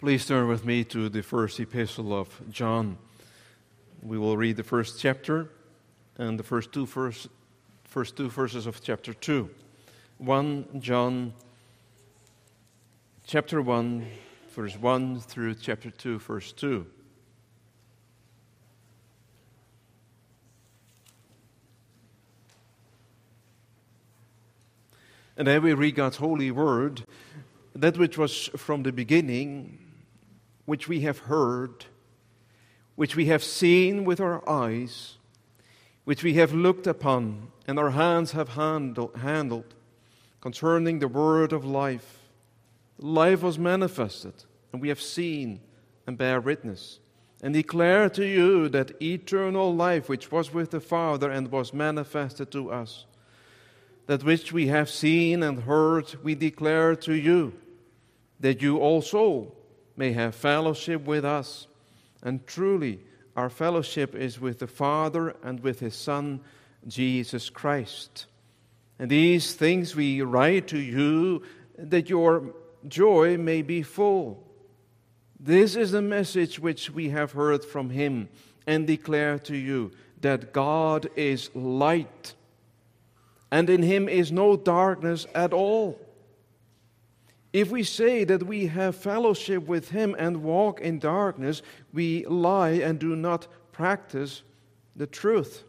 Please 0.00 0.24
turn 0.24 0.48
with 0.48 0.64
me 0.64 0.82
to 0.84 1.10
the 1.10 1.22
first 1.22 1.60
epistle 1.60 2.18
of 2.18 2.40
John. 2.50 2.96
We 4.02 4.16
will 4.16 4.34
read 4.34 4.56
the 4.56 4.62
first 4.62 4.98
chapter 4.98 5.50
and 6.16 6.38
the 6.38 6.42
first 6.42 6.72
two, 6.72 6.86
verse, 6.86 7.28
first 7.84 8.16
two 8.16 8.30
verses 8.30 8.66
of 8.66 8.82
chapter 8.82 9.12
2. 9.12 9.50
1 10.16 10.80
John 10.80 11.34
chapter 13.26 13.60
1, 13.60 14.06
verse 14.54 14.74
1 14.74 15.20
through 15.20 15.56
chapter 15.56 15.90
2, 15.90 16.18
verse 16.18 16.52
2. 16.52 16.86
And 25.36 25.46
then 25.46 25.62
we 25.62 25.74
read 25.74 25.94
God's 25.94 26.16
holy 26.16 26.50
word, 26.50 27.04
that 27.74 27.98
which 27.98 28.16
was 28.16 28.48
from 28.56 28.82
the 28.82 28.92
beginning, 28.92 29.88
which 30.70 30.86
we 30.86 31.00
have 31.00 31.18
heard, 31.18 31.86
which 32.94 33.16
we 33.16 33.26
have 33.26 33.42
seen 33.42 34.04
with 34.04 34.20
our 34.20 34.48
eyes, 34.48 35.16
which 36.04 36.22
we 36.22 36.34
have 36.34 36.52
looked 36.52 36.86
upon, 36.86 37.48
and 37.66 37.76
our 37.76 37.90
hands 37.90 38.30
have 38.30 38.50
handle, 38.50 39.10
handled, 39.16 39.74
concerning 40.40 41.00
the 41.00 41.08
word 41.08 41.52
of 41.52 41.64
life. 41.64 42.20
Life 42.98 43.42
was 43.42 43.58
manifested, 43.58 44.44
and 44.72 44.80
we 44.80 44.90
have 44.90 45.00
seen 45.00 45.60
and 46.06 46.16
bear 46.16 46.40
witness, 46.40 47.00
and 47.42 47.52
declare 47.52 48.08
to 48.08 48.24
you 48.24 48.68
that 48.68 49.02
eternal 49.02 49.74
life 49.74 50.08
which 50.08 50.30
was 50.30 50.54
with 50.54 50.70
the 50.70 50.78
Father 50.78 51.32
and 51.32 51.50
was 51.50 51.74
manifested 51.74 52.52
to 52.52 52.70
us. 52.70 53.06
That 54.06 54.22
which 54.22 54.52
we 54.52 54.68
have 54.68 54.88
seen 54.88 55.42
and 55.42 55.64
heard, 55.64 56.14
we 56.22 56.36
declare 56.36 56.94
to 56.94 57.14
you, 57.14 57.54
that 58.38 58.62
you 58.62 58.78
also 58.78 59.56
may 59.96 60.12
have 60.12 60.34
fellowship 60.34 61.04
with 61.04 61.24
us. 61.24 61.66
And 62.22 62.46
truly, 62.46 63.00
our 63.36 63.50
fellowship 63.50 64.14
is 64.14 64.40
with 64.40 64.58
the 64.58 64.66
Father 64.66 65.34
and 65.42 65.60
with 65.60 65.80
His 65.80 65.94
Son, 65.94 66.40
Jesus 66.86 67.50
Christ. 67.50 68.26
And 68.98 69.10
these 69.10 69.54
things 69.54 69.96
we 69.96 70.20
write 70.20 70.68
to 70.68 70.78
you 70.78 71.42
that 71.78 72.10
your 72.10 72.54
joy 72.86 73.38
may 73.38 73.62
be 73.62 73.82
full. 73.82 74.46
This 75.38 75.74
is 75.76 75.92
the 75.92 76.02
message 76.02 76.58
which 76.58 76.90
we 76.90 77.08
have 77.08 77.32
heard 77.32 77.64
from 77.64 77.90
Him 77.90 78.28
and 78.66 78.86
declare 78.86 79.38
to 79.40 79.56
you 79.56 79.92
that 80.20 80.52
God 80.52 81.08
is 81.16 81.50
light, 81.54 82.34
and 83.50 83.70
in 83.70 83.82
Him 83.82 84.06
is 84.08 84.30
no 84.30 84.56
darkness 84.56 85.26
at 85.34 85.54
all. 85.54 85.98
If 87.52 87.70
we 87.70 87.82
say 87.82 88.24
that 88.24 88.44
we 88.44 88.66
have 88.66 88.94
fellowship 88.94 89.66
with 89.66 89.90
Him 89.90 90.14
and 90.18 90.42
walk 90.42 90.80
in 90.80 90.98
darkness, 90.98 91.62
we 91.92 92.24
lie 92.26 92.70
and 92.70 92.98
do 92.98 93.16
not 93.16 93.48
practice 93.72 94.42
the 94.94 95.06
truth. 95.06 95.64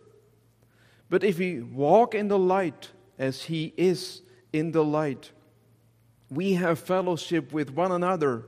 But 1.10 1.24
if 1.24 1.40
we 1.40 1.62
walk 1.62 2.14
in 2.14 2.28
the 2.28 2.38
light 2.38 2.90
as 3.18 3.44
He 3.44 3.74
is 3.78 4.22
in 4.54 4.72
the 4.72 4.84
light, 4.84 5.32
we 6.30 6.54
have 6.54 6.80
fellowship 6.80 7.52
with 7.52 7.72
one 7.72 7.92
another, 7.92 8.46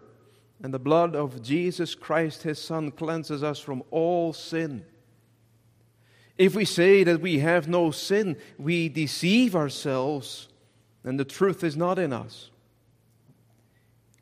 and 0.62 0.74
the 0.74 0.80
blood 0.80 1.16
of 1.16 1.42
Jesus 1.42 1.96
Christ, 1.96 2.44
His 2.44 2.60
Son, 2.60 2.92
cleanses 2.92 3.44
us 3.44 3.60
from 3.60 3.84
all 3.90 4.32
sin. 4.32 4.86
If 6.38 6.56
we 6.56 6.66
say 6.66 7.04
that 7.04 7.20
we 7.20 7.40
have 7.40 7.68
no 7.68 7.92
sin, 7.92 8.38
we 8.58 8.90
deceive 8.90 9.56
ourselves, 9.56 10.50
and 11.04 11.20
the 11.20 11.26
truth 11.26 11.64
is 11.64 11.76
not 11.76 12.00
in 12.00 12.14
us. 12.14 12.50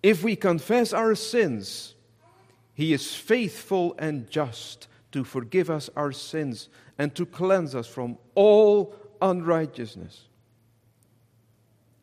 If 0.04 0.24
we 0.24 0.36
confess 0.36 0.94
our 0.94 1.16
sins, 1.16 1.96
He 2.74 2.94
is 2.94 3.14
faithful 3.16 3.96
and 4.00 4.30
just 4.30 4.88
to 5.12 5.24
forgive 5.24 5.70
us 5.70 5.90
our 5.96 6.12
sins 6.12 6.70
and 6.98 7.14
to 7.16 7.26
cleanse 7.26 7.76
us 7.76 7.88
from 7.88 8.18
all 8.36 8.96
unrighteousness. 9.22 10.28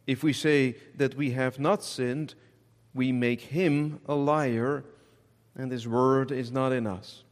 If 0.07 0.23
we 0.23 0.33
say 0.33 0.77
that 0.97 1.17
we 1.17 1.33
have 1.33 1.59
not 1.59 1.83
sinned, 1.83 2.35
we 2.95 3.13
make 3.13 3.41
Him 3.41 4.01
a 4.07 4.15
liar, 4.15 4.85
and 5.57 5.71
His 5.71 5.87
word 5.87 6.31
is 6.31 6.53
not 6.53 6.73
in 6.73 6.87
us. 6.87 7.25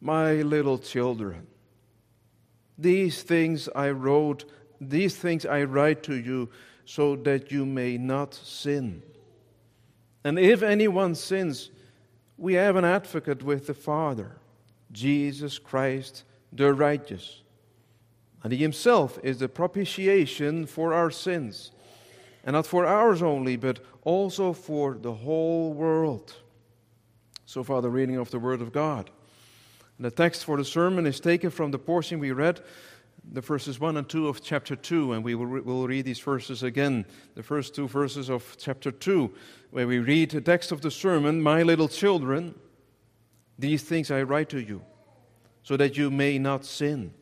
My 0.00 0.34
little 0.34 0.78
children, 0.78 1.46
these 2.76 3.22
things 3.22 3.68
I 3.74 3.90
wrote, 3.90 4.44
these 4.80 5.16
things 5.16 5.44
I 5.44 5.64
write 5.64 6.02
to 6.04 6.14
you 6.14 6.48
so 6.88 7.16
that 7.16 7.52
you 7.52 7.66
may 7.66 7.98
not 7.98 8.32
sin. 8.32 9.02
And 10.24 10.38
if 10.38 10.62
anyone 10.62 11.14
sins, 11.14 11.68
we 12.38 12.54
have 12.54 12.76
an 12.76 12.84
advocate 12.86 13.42
with 13.42 13.66
the 13.66 13.74
Father, 13.74 14.38
Jesus 14.90 15.58
Christ 15.58 16.24
the 16.50 16.72
righteous. 16.72 17.42
And 18.42 18.54
he 18.54 18.58
himself 18.58 19.18
is 19.22 19.36
the 19.36 19.50
propitiation 19.50 20.64
for 20.64 20.94
our 20.94 21.10
sins, 21.10 21.72
and 22.42 22.54
not 22.54 22.66
for 22.66 22.86
ours 22.86 23.20
only, 23.20 23.56
but 23.56 23.80
also 24.02 24.54
for 24.54 24.94
the 24.94 25.12
whole 25.12 25.74
world. 25.74 26.36
So 27.44 27.62
far, 27.62 27.82
the 27.82 27.90
reading 27.90 28.16
of 28.16 28.30
the 28.30 28.38
Word 28.38 28.62
of 28.62 28.72
God. 28.72 29.10
And 29.98 30.06
the 30.06 30.10
text 30.10 30.42
for 30.42 30.56
the 30.56 30.64
sermon 30.64 31.06
is 31.06 31.20
taken 31.20 31.50
from 31.50 31.70
the 31.70 31.78
portion 31.78 32.18
we 32.18 32.32
read 32.32 32.62
the 33.32 33.40
verses 33.40 33.78
1 33.78 33.96
and 33.96 34.08
2 34.08 34.28
of 34.28 34.42
chapter 34.42 34.74
2, 34.74 35.12
and 35.12 35.24
we 35.24 35.34
will, 35.34 35.46
re- 35.46 35.60
will 35.60 35.86
read 35.86 36.04
these 36.04 36.20
verses 36.20 36.62
again. 36.62 37.04
The 37.34 37.42
first 37.42 37.74
two 37.74 37.88
verses 37.88 38.30
of 38.30 38.56
chapter 38.58 38.90
2, 38.90 39.30
where 39.70 39.86
we 39.86 39.98
read 39.98 40.30
the 40.30 40.40
text 40.40 40.72
of 40.72 40.80
the 40.80 40.90
sermon 40.90 41.42
My 41.42 41.62
little 41.62 41.88
children, 41.88 42.54
these 43.58 43.82
things 43.82 44.10
I 44.10 44.22
write 44.22 44.48
to 44.50 44.60
you, 44.60 44.82
so 45.62 45.76
that 45.76 45.96
you 45.96 46.10
may 46.10 46.38
not 46.38 46.64
sin. 46.64 47.12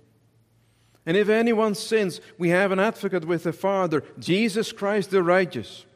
And 1.05 1.17
if 1.17 1.29
anyone 1.29 1.75
sins, 1.75 2.21
we 2.39 2.51
have 2.51 2.73
an 2.73 2.81
advocate 2.81 3.25
with 3.25 3.45
the 3.45 3.53
Father, 3.53 4.03
Jesus 4.19 4.73
Christ 4.73 5.11
the 5.11 5.23
righteous. 5.23 5.87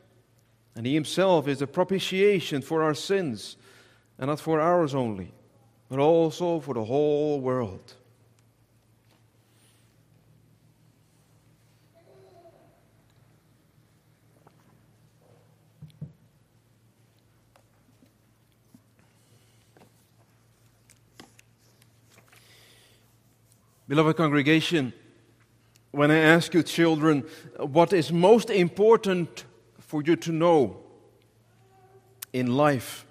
And 0.76 0.86
he 0.86 0.94
himself 0.94 1.48
is 1.48 1.58
the 1.58 1.66
propitiation 1.66 2.62
for 2.62 2.82
our 2.82 2.94
sins, 2.94 3.56
and 4.18 4.28
not 4.28 4.40
for 4.40 4.60
ours 4.60 4.94
only, 4.94 5.32
but 5.88 5.98
also 5.98 6.60
for 6.60 6.74
the 6.74 6.84
whole 6.84 7.40
world. 7.40 7.94
Beloved 23.90 24.16
congregation, 24.16 24.92
when 25.90 26.12
I 26.12 26.18
ask 26.18 26.54
you, 26.54 26.62
children, 26.62 27.24
what 27.58 27.92
is 27.92 28.12
most 28.12 28.48
important 28.48 29.44
for 29.80 30.00
you 30.00 30.14
to 30.14 30.30
know 30.30 30.76
in 32.32 32.56
life, 32.56 33.04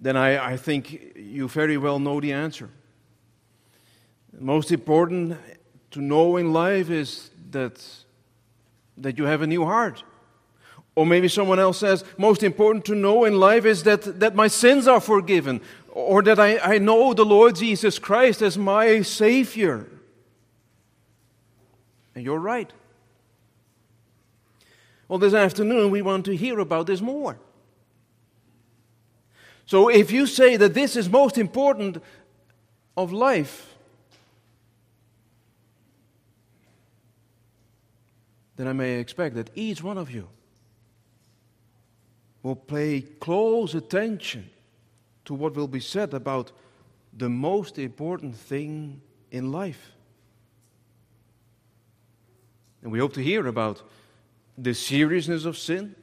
then 0.00 0.16
I, 0.16 0.52
I 0.52 0.56
think 0.56 1.12
you 1.16 1.48
very 1.48 1.76
well 1.76 1.98
know 1.98 2.18
the 2.18 2.32
answer. 2.32 2.70
Most 4.32 4.72
important 4.72 5.36
to 5.90 6.00
know 6.00 6.38
in 6.38 6.54
life 6.54 6.88
is 6.88 7.28
that, 7.50 7.86
that 8.96 9.18
you 9.18 9.24
have 9.24 9.42
a 9.42 9.46
new 9.46 9.66
heart. 9.66 10.02
Or 10.94 11.04
maybe 11.04 11.28
someone 11.28 11.58
else 11.58 11.78
says, 11.78 12.04
most 12.16 12.42
important 12.42 12.86
to 12.86 12.94
know 12.94 13.26
in 13.26 13.38
life 13.38 13.66
is 13.66 13.82
that, 13.82 14.18
that 14.20 14.34
my 14.34 14.48
sins 14.48 14.88
are 14.88 14.98
forgiven 14.98 15.60
or 15.98 16.22
that 16.22 16.38
I, 16.38 16.58
I 16.58 16.78
know 16.78 17.12
the 17.12 17.24
Lord 17.24 17.56
Jesus 17.56 17.98
Christ 17.98 18.40
as 18.40 18.56
my 18.56 19.02
Savior. 19.02 19.86
And 22.14 22.24
you're 22.24 22.38
right. 22.38 22.72
Well, 25.08 25.18
this 25.18 25.34
afternoon 25.34 25.90
we 25.90 26.02
want 26.02 26.24
to 26.26 26.36
hear 26.36 26.60
about 26.60 26.86
this 26.86 27.00
more. 27.00 27.36
So 29.66 29.88
if 29.88 30.12
you 30.12 30.26
say 30.26 30.56
that 30.56 30.72
this 30.72 30.94
is 30.94 31.08
most 31.08 31.36
important 31.36 32.00
of 32.96 33.12
life, 33.12 33.74
then 38.56 38.68
I 38.68 38.72
may 38.72 39.00
expect 39.00 39.34
that 39.34 39.50
each 39.56 39.82
one 39.82 39.98
of 39.98 40.12
you 40.12 40.28
will 42.44 42.56
pay 42.56 43.00
close 43.00 43.74
attention 43.74 44.48
to 45.28 45.34
what 45.34 45.54
will 45.54 45.68
be 45.68 45.78
said 45.78 46.14
about 46.14 46.52
the 47.14 47.28
most 47.28 47.78
important 47.78 48.34
thing 48.34 49.02
in 49.30 49.52
life. 49.52 49.92
And 52.82 52.90
we 52.90 52.98
hope 52.98 53.12
to 53.12 53.22
hear 53.22 53.46
about 53.46 53.82
the 54.56 54.72
seriousness 54.72 55.44
of 55.44 55.58
sin 55.58 55.94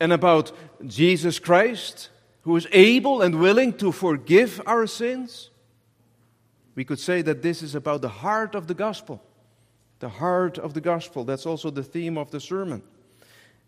and 0.00 0.12
about 0.12 0.50
Jesus 0.84 1.38
Christ, 1.38 2.08
who 2.40 2.56
is 2.56 2.66
able 2.72 3.22
and 3.22 3.38
willing 3.38 3.74
to 3.74 3.92
forgive 3.92 4.60
our 4.66 4.88
sins. 4.88 5.50
We 6.74 6.84
could 6.84 6.98
say 6.98 7.22
that 7.22 7.42
this 7.42 7.62
is 7.62 7.76
about 7.76 8.02
the 8.02 8.08
heart 8.08 8.56
of 8.56 8.66
the 8.66 8.74
gospel. 8.74 9.22
The 10.00 10.08
heart 10.08 10.58
of 10.58 10.74
the 10.74 10.80
gospel. 10.80 11.22
That's 11.22 11.46
also 11.46 11.70
the 11.70 11.84
theme 11.84 12.18
of 12.18 12.32
the 12.32 12.40
sermon. 12.40 12.82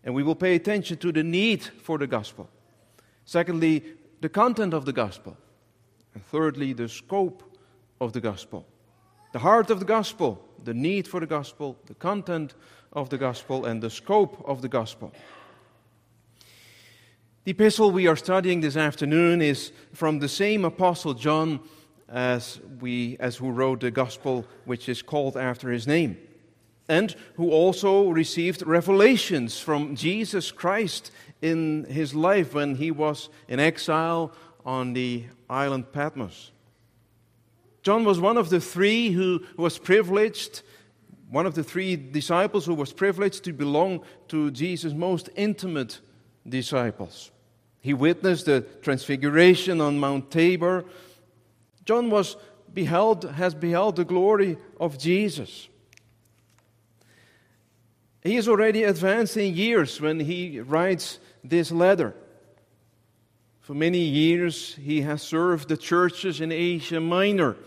And 0.03 0.13
we 0.13 0.21
will 0.21 0.35
pay 0.35 0.55
attention 0.55 0.97
to 0.97 1.13
the 1.13 1.23
need 1.23 1.63
for 1.63 1.97
the 1.97 2.07
gospel. 2.07 2.49
Secondly, 3.23 3.85
the 4.23 4.29
content 4.29 4.73
of 4.73 4.85
the 4.85 4.93
gospel. 4.93 5.35
And 6.13 6.25
thirdly, 6.27 6.71
the 6.71 6.87
scope 6.87 7.43
of 7.99 8.13
the 8.13 8.21
gospel. 8.21 8.65
The 9.33 9.39
heart 9.39 9.69
of 9.69 9.79
the 9.79 9.85
gospel, 9.85 10.41
the 10.63 10.73
need 10.73 11.09
for 11.09 11.19
the 11.19 11.27
gospel, 11.27 11.77
the 11.87 11.93
content 11.95 12.53
of 12.93 13.09
the 13.09 13.17
gospel, 13.17 13.65
and 13.65 13.83
the 13.83 13.89
scope 13.89 14.41
of 14.47 14.61
the 14.61 14.69
gospel. 14.69 15.11
The 17.43 17.51
epistle 17.51 17.91
we 17.91 18.07
are 18.07 18.15
studying 18.15 18.61
this 18.61 18.77
afternoon 18.77 19.41
is 19.41 19.73
from 19.91 20.19
the 20.19 20.29
same 20.29 20.63
apostle 20.63 21.13
John 21.13 21.59
as 22.07 22.61
we 22.79 23.17
as 23.19 23.35
who 23.35 23.51
wrote 23.51 23.81
the 23.81 23.91
gospel 23.91 24.45
which 24.63 24.87
is 24.87 25.01
called 25.01 25.35
after 25.35 25.69
his 25.69 25.85
name 25.85 26.15
and 26.93 27.15
who 27.35 27.49
also 27.49 28.09
received 28.09 28.61
revelations 28.67 29.59
from 29.59 29.95
Jesus 29.95 30.51
Christ 30.51 31.11
in 31.41 31.85
his 31.89 32.13
life 32.13 32.53
when 32.53 32.75
he 32.75 32.91
was 32.91 33.29
in 33.47 33.59
exile 33.59 34.31
on 34.63 34.93
the 34.93 35.23
island 35.49 35.91
Patmos. 35.91 36.51
John 37.81 38.05
was 38.05 38.19
one 38.19 38.37
of 38.37 38.49
the 38.49 38.61
three 38.61 39.09
who 39.09 39.43
was 39.57 39.79
privileged, 39.79 40.61
one 41.29 41.47
of 41.47 41.55
the 41.55 41.63
three 41.63 41.95
disciples 41.95 42.65
who 42.65 42.75
was 42.75 42.93
privileged 42.93 43.43
to 43.45 43.53
belong 43.53 44.01
to 44.27 44.51
Jesus' 44.51 44.93
most 44.93 45.29
intimate 45.35 45.99
disciples. 46.47 47.31
He 47.81 47.93
witnessed 47.93 48.45
the 48.45 48.61
transfiguration 48.81 49.81
on 49.81 49.99
Mount 49.99 50.29
Tabor. 50.29 50.85
John 51.85 52.09
was 52.11 52.37
beheld, 52.73 53.23
has 53.31 53.55
beheld 53.55 53.95
the 53.95 54.05
glory 54.05 54.57
of 54.79 54.97
Jesus. 54.97 55.67
He 58.23 58.37
is 58.37 58.47
already 58.47 58.83
advanced 58.83 59.35
in 59.35 59.53
years 59.53 59.99
when 59.99 60.19
he 60.21 60.61
writes 60.61 61.19
this 61.43 61.71
letter. 61.71 62.15
For 63.59 63.73
many 63.73 63.99
years, 63.99 64.75
he 64.75 65.01
has 65.01 65.21
served 65.21 65.67
the 65.67 65.77
churches 65.77 66.39
in 66.39 66.51
Asia 66.51 67.01
Minor, 67.01 67.57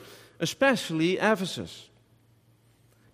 especially 0.40 1.18
Ephesus. 1.18 1.88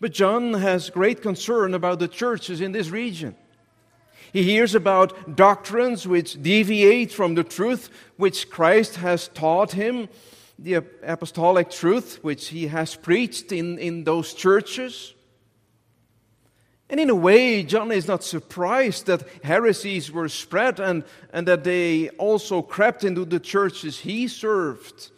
But 0.01 0.13
John 0.13 0.55
has 0.55 0.91
great 0.91 1.23
concern 1.23 1.75
about 1.75 1.99
the 1.99 2.09
churches 2.09 2.61
in 2.61 2.73
this 2.73 2.91
region. 2.91 3.37
He 4.33 4.45
hears 4.45 4.75
about 4.75 5.37
doctrines 5.37 6.07
which 6.09 6.43
deviate 6.43 7.13
from 7.13 7.35
the 7.35 7.45
truth 7.45 7.91
which 8.17 8.51
Christ 8.51 8.97
has 8.97 9.29
taught 9.29 9.73
him, 9.73 10.09
the 10.59 10.75
apostolic 11.03 11.71
truth 11.71 12.21
which 12.23 12.49
he 12.49 12.69
has 12.69 12.95
preached 12.95 13.53
in, 13.53 13.79
in 13.79 14.05
those 14.05 14.33
churches. 14.33 15.15
And 16.93 17.01
in 17.01 17.09
a 17.09 17.15
way, 17.15 17.63
John 17.63 17.91
is 17.91 18.07
not 18.07 18.23
surprised 18.23 19.07
that 19.07 19.27
heresies 19.43 20.13
were 20.13 20.29
spread 20.29 20.79
and, 20.79 21.05
and 21.33 21.49
that 21.49 21.65
they 21.65 22.11
also 22.11 22.61
crept 22.61 23.03
into 23.03 23.25
the 23.25 23.41
churches 23.41 24.01
he 24.01 24.29
served. 24.29 25.11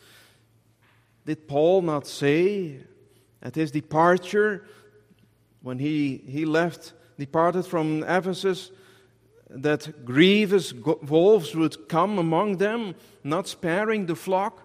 Did 1.26 1.48
Paul 1.48 1.82
not 1.82 2.06
say 2.06 2.78
at 3.42 3.56
his 3.56 3.72
departure, 3.72 4.64
when 5.62 5.80
he, 5.80 6.22
he 6.28 6.44
left, 6.44 6.92
departed 7.18 7.66
from 7.66 8.04
Ephesus, 8.04 8.70
that 9.50 10.04
grievous 10.04 10.72
wolves 10.72 11.56
would 11.56 11.88
come 11.88 12.20
among 12.20 12.58
them, 12.58 12.94
not 13.24 13.48
sparing 13.48 14.06
the 14.06 14.14
flock? 14.14 14.62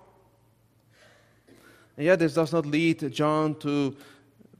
And 1.97 2.05
yet, 2.05 2.19
this 2.19 2.35
does 2.35 2.53
not 2.53 2.67
lead 2.67 3.11
John 3.11 3.55
to 3.61 3.97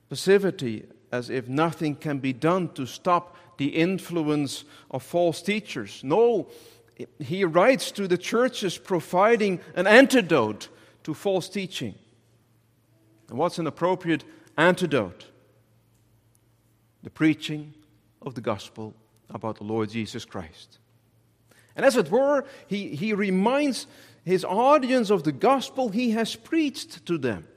passivity 0.10 0.88
as 1.12 1.30
if 1.30 1.48
nothing 1.48 1.96
can 1.96 2.20
be 2.20 2.34
done 2.34 2.70
to 2.70 2.86
stop 2.86 3.36
the 3.58 3.68
influence 3.68 4.64
of 4.92 5.04
false 5.04 5.42
teachers. 5.42 6.02
No, 6.04 6.50
he 7.20 7.44
writes 7.44 7.92
to 7.92 8.08
the 8.08 8.18
churches 8.18 8.78
providing 8.78 9.60
an 9.76 9.88
antidote 9.88 10.70
to 11.04 11.14
false 11.14 11.50
teaching. 11.50 11.96
And 13.30 13.38
what's 13.38 13.60
an 13.60 13.68
appropriate 13.68 14.24
antidote? 14.58 15.26
The 17.04 17.10
preaching 17.10 17.74
of 18.22 18.36
the 18.36 18.42
gospel 18.42 18.94
about 19.30 19.58
the 19.58 19.64
Lord 19.64 19.90
Jesus 19.90 20.26
Christ. 20.26 20.80
And 21.76 21.86
as 21.86 21.96
it 21.96 22.12
were, 22.12 22.46
he, 22.68 22.96
he 22.96 23.14
reminds 23.14 23.88
his 24.26 24.44
audience 24.44 25.10
of 25.10 25.24
the 25.24 25.32
gospel 25.32 25.90
he 25.90 26.12
has 26.12 26.36
preached 26.36 27.06
to 27.06 27.18
them. 27.18 27.48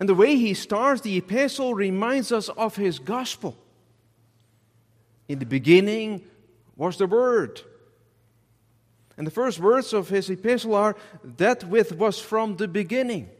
And 0.00 0.08
the 0.08 0.14
way 0.14 0.36
he 0.36 0.54
starts 0.54 1.02
the 1.02 1.16
epistle 1.16 1.74
reminds 1.74 2.32
us 2.32 2.48
of 2.48 2.76
his 2.76 2.98
gospel. 2.98 3.56
In 5.28 5.38
the 5.38 5.46
beginning 5.46 6.22
was 6.76 6.96
the 6.96 7.06
Word. 7.06 7.60
And 9.16 9.26
the 9.26 9.30
first 9.30 9.60
words 9.60 9.92
of 9.92 10.08
his 10.08 10.28
epistle 10.28 10.74
are, 10.74 10.96
That 11.36 11.64
which 11.64 11.92
was 11.92 12.18
from 12.18 12.56
the 12.56 12.68
beginning. 12.68 13.30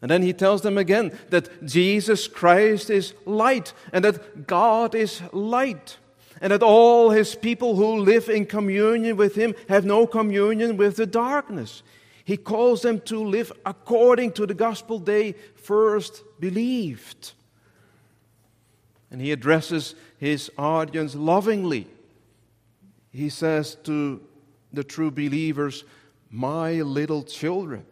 And 0.00 0.10
then 0.10 0.22
he 0.22 0.32
tells 0.32 0.62
them 0.62 0.78
again 0.78 1.18
that 1.30 1.64
Jesus 1.64 2.28
Christ 2.28 2.90
is 2.90 3.14
light, 3.24 3.72
and 3.92 4.04
that 4.04 4.46
God 4.46 4.94
is 4.94 5.22
light, 5.32 5.96
and 6.40 6.52
that 6.52 6.62
all 6.62 7.10
his 7.10 7.34
people 7.34 7.76
who 7.76 7.96
live 7.96 8.28
in 8.28 8.46
communion 8.46 9.16
with 9.16 9.34
him 9.34 9.54
have 9.68 9.84
no 9.84 10.06
communion 10.06 10.76
with 10.76 10.96
the 10.96 11.06
darkness. 11.06 11.82
He 12.26 12.36
calls 12.36 12.82
them 12.82 13.00
to 13.02 13.22
live 13.22 13.52
according 13.64 14.32
to 14.32 14.46
the 14.46 14.52
gospel 14.52 14.98
they 14.98 15.36
first 15.54 16.24
believed. 16.40 17.34
And 19.12 19.20
he 19.20 19.30
addresses 19.30 19.94
his 20.18 20.50
audience 20.58 21.14
lovingly. 21.14 21.86
He 23.12 23.28
says 23.28 23.76
to 23.84 24.20
the 24.72 24.82
true 24.82 25.12
believers, 25.12 25.84
My 26.28 26.82
little 26.82 27.22
children. 27.22 27.86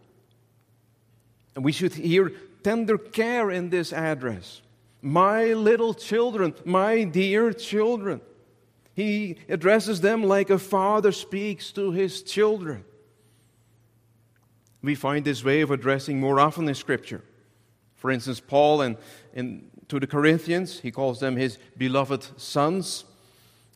And 1.55 1.65
we 1.65 1.71
should 1.71 1.95
hear 1.95 2.33
tender 2.65 2.99
care 2.99 3.53
in 3.53 3.71
this 3.71 3.93
address. 3.93 4.63
My 5.01 5.53
little 5.53 5.95
children, 5.95 6.55
my 6.65 7.05
dear 7.05 7.53
children. 7.53 8.21
He 8.95 9.37
addresses 9.49 10.01
them 10.01 10.25
like 10.25 10.51
a 10.51 10.59
father 10.59 11.13
speaks 11.13 11.71
to 11.73 11.93
his 11.93 12.25
children. 12.25 12.85
We 14.85 14.95
find 14.95 15.25
this 15.25 15.43
way 15.43 15.63
of 15.63 15.71
addressing 15.71 16.21
more 16.21 16.39
often 16.39 16.69
in 16.69 16.75
Scripture. 16.75 17.23
For 17.95 18.11
instance, 18.11 18.39
Paul 18.39 18.83
and, 18.83 18.99
and 19.33 19.71
to 19.89 19.99
the 19.99 20.07
Corinthians, 20.07 20.81
he 20.81 20.91
calls 20.91 21.21
them 21.21 21.37
his 21.37 21.59
beloved 21.79 22.39
sons. 22.39 23.07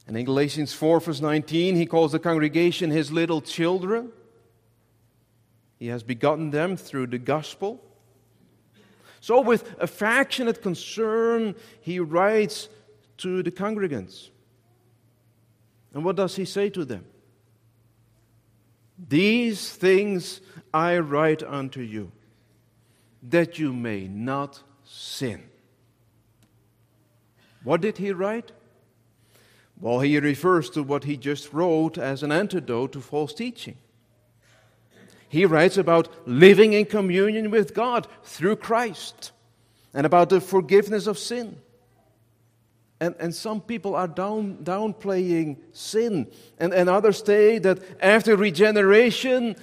And 0.07 0.19
in 0.19 0.27
Galatians 0.27 0.75
4, 0.75 1.01
verse 1.01 1.23
19, 1.23 1.77
he 1.77 1.87
calls 1.87 2.13
the 2.13 2.19
congregation 2.19 2.91
his 2.91 3.11
little 3.11 3.41
children. 3.41 4.13
He 5.79 5.87
has 5.87 6.03
begotten 6.03 6.51
them 6.51 6.77
through 6.77 7.07
the 7.07 7.19
gospel. 7.19 7.83
So, 9.21 9.41
with 9.41 9.77
affectionate 9.81 10.61
concern, 10.61 11.55
he 11.81 12.01
writes 12.01 12.69
to 13.19 13.43
the 13.43 13.51
congregants. 13.51 14.29
And 15.95 16.05
what 16.05 16.17
does 16.17 16.37
he 16.37 16.45
say 16.45 16.69
to 16.69 16.85
them? 16.85 17.07
These 18.99 19.71
things 19.71 20.41
I 20.75 20.99
write 20.99 21.43
unto 21.43 21.81
you, 21.81 22.11
that 23.23 23.59
you 23.59 23.73
may 23.73 24.09
not 24.09 24.63
sin. 24.85 25.43
What 27.63 27.81
did 27.81 27.99
he 27.99 28.13
write? 28.13 28.53
Well, 29.81 30.01
he 30.01 30.19
refers 30.19 30.71
to 30.71 30.83
what 30.83 31.05
he 31.05 31.17
just 31.17 31.53
wrote 31.53 31.99
as 31.99 32.23
an 32.23 32.33
antidote 32.33 32.93
to 32.93 33.01
false 33.01 33.33
teaching. 33.33 33.77
He 35.29 35.45
writes 35.45 35.77
about 35.77 36.09
living 36.27 36.73
in 36.73 36.87
communion 36.87 37.51
with 37.51 37.75
God 37.75 38.07
through 38.25 38.57
Christ 38.57 39.33
and 39.93 40.07
about 40.07 40.31
the 40.31 40.41
forgiveness 40.41 41.07
of 41.07 41.19
sin. 41.19 41.61
And, 43.01 43.15
and 43.21 43.35
some 43.35 43.61
people 43.61 43.95
are 43.95 44.09
down, 44.09 44.59
downplaying 44.65 45.59
sin, 45.73 46.27
and, 46.59 46.75
and 46.75 46.89
others 46.89 47.23
say 47.25 47.59
that 47.61 47.79
after 48.03 48.37
regeneration, 48.37 49.55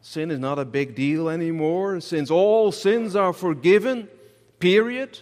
sin 0.00 0.30
is 0.30 0.38
not 0.38 0.60
a 0.60 0.64
big 0.64 0.94
deal 0.94 1.28
anymore, 1.28 2.00
since 2.00 2.30
all 2.30 2.70
sins 2.70 3.16
are 3.16 3.32
forgiven, 3.32 4.08
period. 4.60 5.18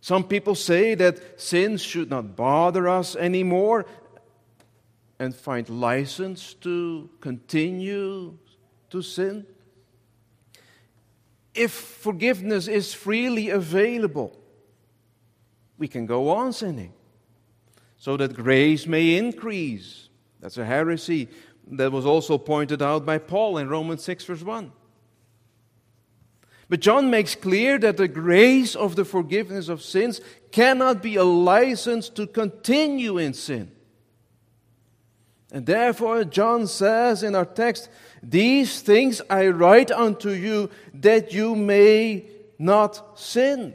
Some 0.00 0.22
people 0.22 0.54
say 0.54 0.94
that 0.94 1.40
sins 1.40 1.82
should 1.82 2.10
not 2.10 2.36
bother 2.36 2.88
us 2.88 3.16
anymore 3.16 3.84
and 5.18 5.34
find 5.34 5.68
license 5.68 6.54
to 6.54 7.10
continue 7.20 8.38
to 8.90 9.02
sin. 9.02 9.44
If 11.54 11.72
forgiveness 11.72 12.68
is 12.68 12.94
freely 12.94 13.50
available, 13.50 14.37
we 15.78 15.88
can 15.88 16.06
go 16.06 16.30
on 16.30 16.52
sinning 16.52 16.92
so 17.96 18.16
that 18.16 18.34
grace 18.34 18.86
may 18.86 19.16
increase. 19.16 20.08
That's 20.40 20.58
a 20.58 20.64
heresy 20.64 21.28
that 21.70 21.92
was 21.92 22.06
also 22.06 22.38
pointed 22.38 22.82
out 22.82 23.04
by 23.04 23.18
Paul 23.18 23.58
in 23.58 23.68
Romans 23.68 24.02
6, 24.04 24.24
verse 24.24 24.42
1. 24.42 24.72
But 26.68 26.80
John 26.80 27.10
makes 27.10 27.34
clear 27.34 27.78
that 27.78 27.96
the 27.96 28.08
grace 28.08 28.74
of 28.74 28.94
the 28.94 29.04
forgiveness 29.04 29.68
of 29.68 29.82
sins 29.82 30.20
cannot 30.52 31.02
be 31.02 31.16
a 31.16 31.24
license 31.24 32.08
to 32.10 32.26
continue 32.26 33.16
in 33.16 33.32
sin. 33.32 33.72
And 35.50 35.64
therefore, 35.64 36.24
John 36.24 36.66
says 36.66 37.22
in 37.22 37.34
our 37.34 37.46
text, 37.46 37.88
These 38.22 38.82
things 38.82 39.22
I 39.30 39.48
write 39.48 39.90
unto 39.90 40.28
you 40.30 40.68
that 40.92 41.32
you 41.32 41.56
may 41.56 42.26
not 42.58 43.18
sin. 43.18 43.74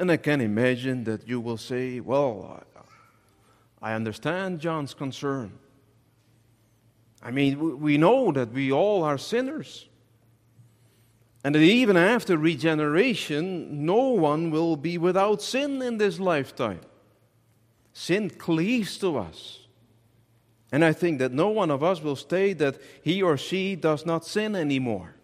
And 0.00 0.10
I 0.10 0.16
can 0.16 0.40
imagine 0.40 1.04
that 1.04 1.28
you 1.28 1.42
will 1.42 1.58
say, 1.58 2.00
Well, 2.00 2.64
I 3.82 3.92
understand 3.92 4.58
John's 4.58 4.94
concern. 4.94 5.52
I 7.22 7.30
mean, 7.30 7.78
we 7.80 7.98
know 7.98 8.32
that 8.32 8.50
we 8.50 8.72
all 8.72 9.04
are 9.04 9.18
sinners. 9.18 9.90
And 11.44 11.54
that 11.54 11.60
even 11.60 11.98
after 11.98 12.38
regeneration, 12.38 13.84
no 13.84 14.08
one 14.12 14.50
will 14.50 14.74
be 14.74 14.96
without 14.96 15.42
sin 15.42 15.82
in 15.82 15.98
this 15.98 16.18
lifetime. 16.18 16.80
Sin 17.92 18.30
cleaves 18.30 18.96
to 18.98 19.18
us. 19.18 19.66
And 20.72 20.82
I 20.82 20.94
think 20.94 21.18
that 21.18 21.32
no 21.32 21.48
one 21.48 21.70
of 21.70 21.82
us 21.82 22.00
will 22.00 22.16
state 22.16 22.56
that 22.56 22.78
he 23.02 23.20
or 23.20 23.36
she 23.36 23.76
does 23.76 24.06
not 24.06 24.24
sin 24.24 24.56
anymore. 24.56 25.14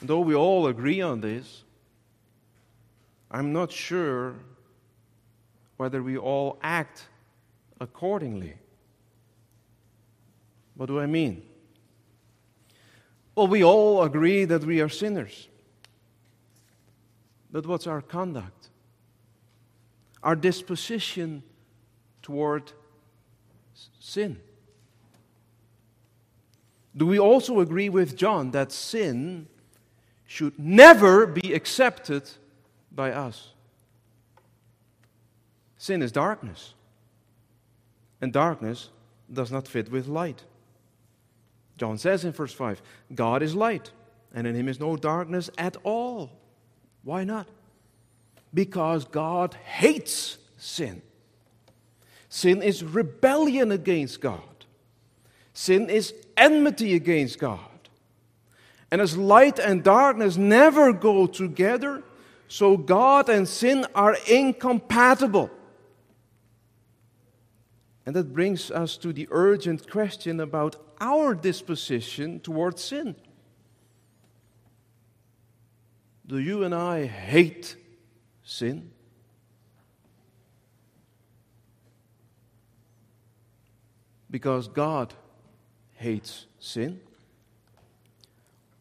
And 0.00 0.10
though 0.10 0.20
we 0.20 0.34
all 0.34 0.66
agree 0.66 1.00
on 1.00 1.22
this, 1.22 1.64
I'm 3.30 3.52
not 3.52 3.70
sure 3.70 4.34
whether 5.76 6.02
we 6.02 6.18
all 6.18 6.58
act 6.62 7.06
accordingly. 7.80 8.54
What 10.74 10.86
do 10.86 10.98
I 10.98 11.06
mean? 11.06 11.42
Well, 13.34 13.46
we 13.46 13.62
all 13.62 14.02
agree 14.02 14.44
that 14.44 14.64
we 14.64 14.80
are 14.80 14.88
sinners. 14.88 15.48
But 17.52 17.66
what's 17.66 17.86
our 17.86 18.02
conduct? 18.02 18.68
Our 20.22 20.36
disposition 20.36 21.42
toward 22.22 22.72
sin? 23.98 24.40
Do 26.96 27.06
we 27.06 27.18
also 27.18 27.60
agree 27.60 27.88
with 27.88 28.16
John 28.16 28.50
that 28.50 28.72
sin 28.72 29.46
should 30.26 30.58
never 30.58 31.26
be 31.26 31.54
accepted 31.54 32.28
by 32.92 33.12
us? 33.12 33.50
Sin 35.78 36.02
is 36.02 36.12
darkness, 36.12 36.74
and 38.20 38.32
darkness 38.32 38.90
does 39.32 39.50
not 39.50 39.66
fit 39.66 39.90
with 39.90 40.06
light. 40.06 40.44
John 41.78 41.96
says 41.96 42.24
in 42.24 42.32
verse 42.32 42.52
5 42.52 42.82
God 43.14 43.42
is 43.42 43.54
light, 43.54 43.90
and 44.34 44.46
in 44.46 44.54
him 44.54 44.68
is 44.68 44.78
no 44.78 44.96
darkness 44.96 45.48
at 45.56 45.76
all. 45.82 46.30
Why 47.02 47.24
not? 47.24 47.48
Because 48.52 49.06
God 49.06 49.54
hates 49.54 50.36
sin. 50.58 51.00
Sin 52.28 52.62
is 52.62 52.84
rebellion 52.84 53.72
against 53.72 54.20
God, 54.20 54.66
sin 55.54 55.88
is 55.88 56.14
enmity 56.36 56.94
against 56.94 57.38
God. 57.38 57.60
And 58.92 59.00
as 59.00 59.16
light 59.16 59.58
and 59.58 59.84
darkness 59.84 60.36
never 60.36 60.92
go 60.92 61.26
together, 61.26 62.02
so 62.50 62.76
God 62.76 63.28
and 63.28 63.46
sin 63.46 63.86
are 63.94 64.16
incompatible. 64.26 65.50
And 68.04 68.16
that 68.16 68.34
brings 68.34 68.72
us 68.72 68.96
to 68.96 69.12
the 69.12 69.28
urgent 69.30 69.88
question 69.88 70.40
about 70.40 70.74
our 71.00 71.32
disposition 71.32 72.40
towards 72.40 72.82
sin. 72.82 73.14
Do 76.26 76.38
you 76.38 76.64
and 76.64 76.74
I 76.74 77.06
hate 77.06 77.76
sin? 78.42 78.90
Because 84.28 84.66
God 84.66 85.14
hates 85.94 86.46
sin? 86.58 87.00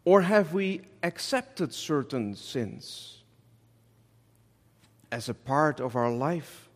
Or 0.06 0.24
have 0.24 0.56
we 0.56 0.82
accepted 1.04 1.72
certain 1.72 2.34
sins 2.34 3.19
as 5.12 5.30
a 5.30 5.34
part 5.34 5.80
of 5.80 5.96
our 5.96 6.12
life? 6.12 6.70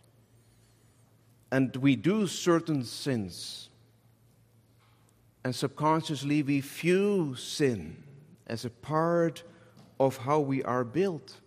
And 1.51 1.75
we 1.75 1.95
do 1.95 2.27
certain 2.27 2.83
sins 2.83 3.69
and 5.43 5.53
subconsciously 5.53 6.41
we 6.41 6.61
view 6.61 7.35
sin 7.35 8.01
as 8.47 8.65
a 8.65 8.69
part 8.69 9.43
of 9.99 10.17
how 10.17 10.39
we 10.39 10.63
are 10.63 10.83
built. 10.83 11.39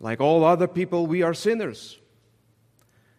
Like 0.00 0.20
all 0.20 0.44
other 0.44 0.66
people, 0.66 1.06
we 1.06 1.22
are 1.22 1.34
sinners. 1.34 1.98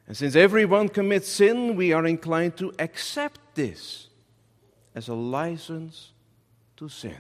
And 0.08 0.16
since 0.16 0.36
everyone 0.36 0.90
commits 0.90 1.28
sin, 1.28 1.76
we 1.76 1.94
are 1.94 2.06
inclined 2.06 2.58
to 2.58 2.74
accept 2.78 3.40
this 3.56 4.10
as 4.94 5.08
a 5.08 5.16
license 5.16 6.12
to 6.78 6.90
sin. 6.90 7.18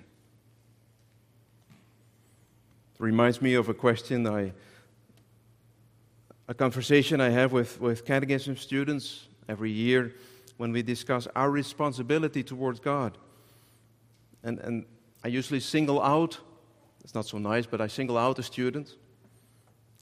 It 2.95 3.03
reminds 3.03 3.41
me 3.41 3.55
of 3.55 3.67
a 3.67 3.73
question 3.73 4.25
I, 4.25 4.53
a 6.47 6.53
conversation 6.53 7.19
I 7.19 7.29
have 7.29 7.51
with, 7.51 7.81
with 7.81 8.05
catechism 8.05 8.55
students 8.55 9.27
every 9.49 9.69
year 9.69 10.13
when 10.55 10.71
we 10.71 10.81
discuss 10.81 11.27
our 11.35 11.51
responsibility 11.51 12.41
towards 12.41 12.79
God. 12.79 13.17
And, 14.43 14.59
and 14.59 14.85
I 15.25 15.27
usually 15.27 15.59
single 15.59 16.01
out, 16.01 16.39
it's 17.03 17.13
not 17.13 17.25
so 17.25 17.37
nice, 17.37 17.65
but 17.65 17.81
I 17.81 17.87
single 17.87 18.17
out 18.17 18.39
a 18.39 18.43
student 18.43 18.95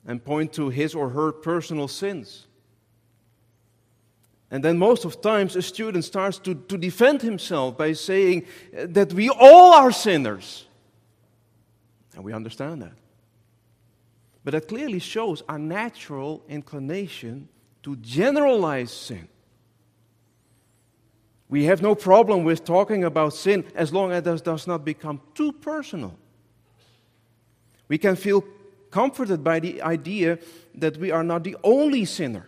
and 0.05 0.23
point 0.23 0.53
to 0.53 0.69
his 0.69 0.93
or 0.93 1.09
her 1.09 1.31
personal 1.31 1.87
sins. 1.87 2.45
And 4.51 4.63
then 4.63 4.77
most 4.77 5.03
of 5.03 5.19
times 5.19 5.55
a 5.55 5.63
student 5.63 6.05
starts 6.05 6.37
to, 6.39 6.53
to 6.53 6.77
defend 6.77 7.23
himself 7.23 7.75
by 7.75 7.93
saying 7.93 8.45
that 8.71 9.11
we 9.13 9.29
all 9.29 9.73
are 9.73 9.91
sinners. 9.91 10.67
And 12.15 12.23
we 12.23 12.33
understand 12.33 12.81
that. 12.81 12.93
But 14.43 14.51
that 14.51 14.67
clearly 14.67 14.99
shows 14.99 15.41
our 15.47 15.59
natural 15.59 16.43
inclination 16.49 17.47
to 17.83 17.95
generalize 17.97 18.91
sin. 18.91 19.27
We 21.49 21.65
have 21.65 21.81
no 21.81 21.95
problem 21.95 22.43
with 22.43 22.65
talking 22.65 23.03
about 23.03 23.33
sin 23.33 23.63
as 23.75 23.93
long 23.93 24.11
as 24.11 24.25
it 24.25 24.43
does 24.43 24.65
not 24.65 24.83
become 24.83 25.21
too 25.33 25.51
personal. 25.51 26.17
We 27.87 27.97
can 27.97 28.15
feel 28.15 28.43
comforted 28.89 29.43
by 29.43 29.59
the 29.59 29.81
idea 29.81 30.39
that 30.75 30.97
we 30.97 31.11
are 31.11 31.23
not 31.23 31.43
the 31.43 31.55
only 31.63 32.05
sinner. 32.05 32.47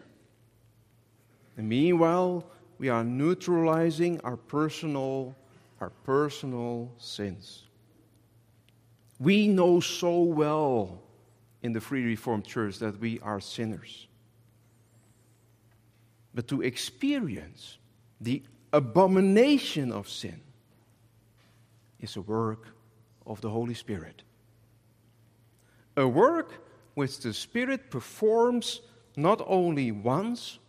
And 1.57 1.69
meanwhile, 1.69 2.45
we 2.77 2.89
are 2.89 3.03
neutralizing 3.03 4.19
our 4.21 4.37
personal, 4.37 5.35
our 5.79 5.91
personal 6.03 6.91
sins. 6.97 7.64
We 9.19 9.47
know 9.47 9.79
so 9.79 10.21
well 10.21 11.01
in 11.61 11.73
the 11.73 11.81
Free 11.81 12.03
Reformed 12.03 12.45
Church 12.45 12.79
that 12.79 12.99
we 12.99 13.19
are 13.21 13.39
sinners. 13.39 14.07
But 16.33 16.47
to 16.49 16.61
experience 16.61 17.77
the 18.19 18.43
abomination 18.73 19.91
of 19.91 20.09
sin 20.09 20.41
is 22.01 22.17
a 22.17 22.21
work 22.21 22.67
of 23.25 23.39
the 23.41 23.49
Holy 23.49 23.73
Spirit. 23.73 24.23
A 25.95 26.07
work 26.07 26.65
which 26.93 27.19
the 27.19 27.33
Spirit 27.33 27.89
performs 27.89 28.81
not 29.15 29.41
only 29.47 29.91
once, 29.91 30.59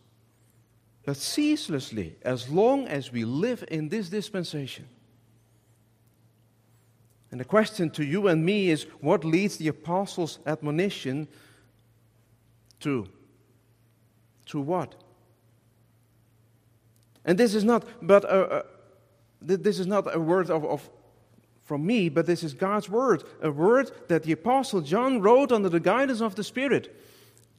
but 1.05 1.17
ceaselessly 1.17 2.17
as 2.23 2.49
long 2.49 2.87
as 2.87 3.13
we 3.13 3.25
live 3.25 3.65
in 3.69 3.89
this 3.89 4.09
dispensation. 4.09 4.87
And 7.31 7.41
the 7.41 7.45
question 7.45 7.91
to 7.91 8.05
you 8.05 8.29
and 8.29 8.45
me 8.45 8.71
is 8.71 8.87
what 9.01 9.25
leads 9.25 9.57
the 9.57 9.69
apostles' 9.69 10.39
admonition 10.47 11.29
to? 12.81 13.09
To 14.47 14.61
what? 14.61 14.95
And 17.25 17.37
this 17.37 17.55
is 17.55 17.65
not, 17.65 17.85
but 18.01 18.25
uh, 18.25 18.29
uh, 18.29 18.63
a, 19.49 19.53
a, 19.53 19.57
this 19.57 19.81
is 19.81 19.87
not 19.87 20.15
a 20.15 20.21
word 20.21 20.49
of, 20.51 20.65
of 20.65 20.89
from 21.65 21.85
me, 21.85 22.09
but 22.09 22.27
this 22.27 22.45
is 22.45 22.55
God's 22.55 22.89
word, 22.89 23.25
a 23.43 23.51
word 23.51 23.91
that 24.07 24.23
the 24.23 24.31
apostle 24.31 24.81
John 24.81 25.21
wrote 25.21 25.51
under 25.51 25.69
the 25.69 25.81
guidance 25.81 26.21
of 26.21 26.37
the 26.37 26.45
Spirit. 26.45 26.95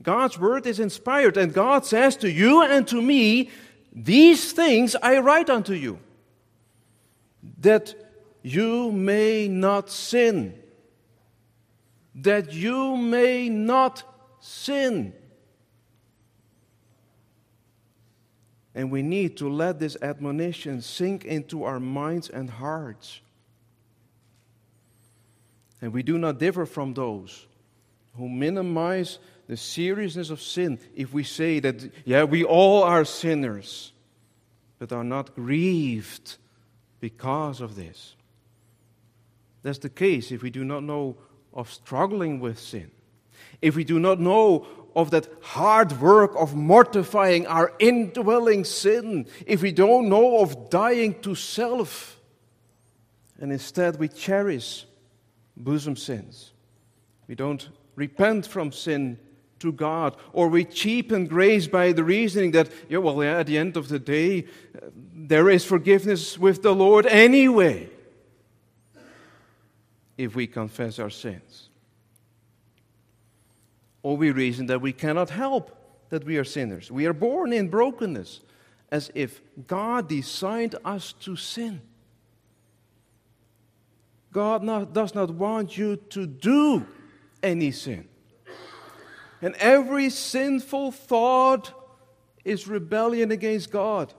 God's 0.02 0.40
word 0.40 0.66
is 0.66 0.80
inspired, 0.80 1.36
and 1.36 1.54
God 1.54 1.86
says 1.86 2.16
to 2.18 2.32
you 2.32 2.64
and 2.64 2.88
to 2.88 3.02
me, 3.02 3.50
These 3.92 4.54
things 4.54 4.96
I 4.96 5.18
write 5.18 5.50
unto 5.50 5.74
you, 5.74 6.00
that 7.60 8.07
you 8.48 8.92
may 8.92 9.48
not 9.48 9.90
sin. 9.90 10.58
That 12.16 12.54
you 12.54 12.96
may 12.96 13.50
not 13.50 14.04
sin. 14.40 15.14
And 18.74 18.92
we 18.92 19.02
need 19.02 19.38
to 19.38 19.50
let 19.50 19.80
this 19.80 19.98
admonition 20.02 20.82
sink 20.82 21.26
into 21.26 21.64
our 21.64 21.80
minds 21.80 22.30
and 22.30 22.50
hearts. 22.50 23.22
And 25.82 25.92
we 25.94 26.04
do 26.04 26.18
not 26.18 26.40
differ 26.40 26.66
from 26.66 26.94
those 26.94 27.46
who 28.16 28.30
minimize 28.30 29.20
the 29.48 29.58
seriousness 29.58 30.30
of 30.30 30.42
sin 30.42 30.80
if 30.96 31.14
we 31.14 31.24
say 31.24 31.60
that, 31.60 31.90
yeah, 32.06 32.24
we 32.24 32.44
all 32.44 32.84
are 32.84 33.06
sinners, 33.06 33.92
but 34.80 34.92
are 34.92 35.04
not 35.04 35.36
grieved 35.36 36.38
because 37.00 37.62
of 37.62 37.76
this. 37.76 38.17
That's 39.64 39.80
the 39.80 39.90
case 39.90 40.32
if 40.32 40.42
we 40.42 40.50
do 40.50 40.64
not 40.64 40.84
know 40.84 41.18
of 41.54 41.72
struggling 41.72 42.40
with 42.40 42.60
sin, 42.60 42.92
if 43.62 43.76
we 43.76 43.84
do 43.84 44.00
not 44.00 44.20
know 44.20 44.68
of 44.96 45.12
that 45.12 45.28
hard 45.42 46.00
work 46.02 46.32
of 46.36 46.56
mortifying 46.56 47.46
our 47.48 47.72
indwelling 47.80 48.64
sin, 48.64 49.28
if 49.46 49.62
we 49.62 49.72
don't 49.72 50.10
know 50.10 50.40
of 50.40 50.70
dying 50.70 51.20
to 51.22 51.36
self, 51.36 52.20
and 53.40 53.52
instead 53.52 54.00
we 54.00 54.08
cherish 54.08 54.86
bosom 55.56 55.96
sins, 55.96 56.54
we 57.28 57.36
don't 57.36 57.70
repent 57.96 58.48
from 58.48 58.72
sin 58.72 59.20
to 59.60 59.72
God, 59.72 60.16
or 60.34 60.48
we 60.48 60.64
cheapen 60.64 61.26
grace 61.26 61.68
by 61.68 61.92
the 61.92 62.04
reasoning 62.04 62.52
that, 62.52 62.70
yeah, 62.90 63.00
well, 63.00 63.24
yeah, 63.24 63.40
at 63.40 63.48
the 63.48 63.58
end 63.58 63.76
of 63.76 63.88
the 63.88 64.00
day, 64.00 64.46
uh, 64.76 64.88
there 65.14 65.50
is 65.50 65.66
forgiveness 65.66 66.38
with 66.38 66.62
the 66.62 66.76
Lord 66.76 67.06
anyway 67.08 67.90
if 70.18 70.36
we 70.36 70.48
confess 70.48 71.00
our 71.00 71.10
sins. 71.10 71.70
Or 74.04 74.18
we 74.18 74.32
reason 74.32 74.68
that 74.68 74.82
we 74.82 74.94
cannot 74.94 75.30
help 75.30 75.74
that 76.10 76.24
we 76.24 76.38
are 76.38 76.44
sinners. 76.44 76.90
We 76.92 77.06
are 77.06 77.14
born 77.14 77.52
in 77.52 77.70
brokenness, 77.70 78.42
as 78.92 79.12
if 79.14 79.42
God 79.68 80.08
designed 80.08 80.76
us 80.86 81.14
to 81.22 81.36
sin. 81.36 81.82
God 84.32 84.64
not, 84.64 84.94
does 84.94 85.14
not 85.14 85.32
want 85.32 85.78
you 85.78 85.98
to 86.12 86.26
do 86.26 86.86
any 87.44 87.72
sin. 87.72 88.08
And 89.42 89.56
every 89.56 90.10
sinful 90.10 90.92
thought 90.92 91.74
is 92.44 92.68
rebellion 92.68 93.32
against 93.32 93.72
God. 93.72 94.14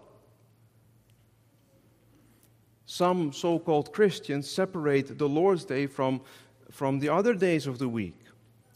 Some 2.91 3.35
so 3.35 3.59
called 3.59 3.93
Christians 3.93 4.51
separate 4.51 5.19
the 5.19 5.29
Lord's 5.29 5.67
Day 5.67 5.87
from, 5.87 6.23
from 6.71 7.01
the 7.01 7.11
other 7.11 7.35
days 7.35 7.67
of 7.67 7.79
the 7.79 7.87
week. 7.87 8.17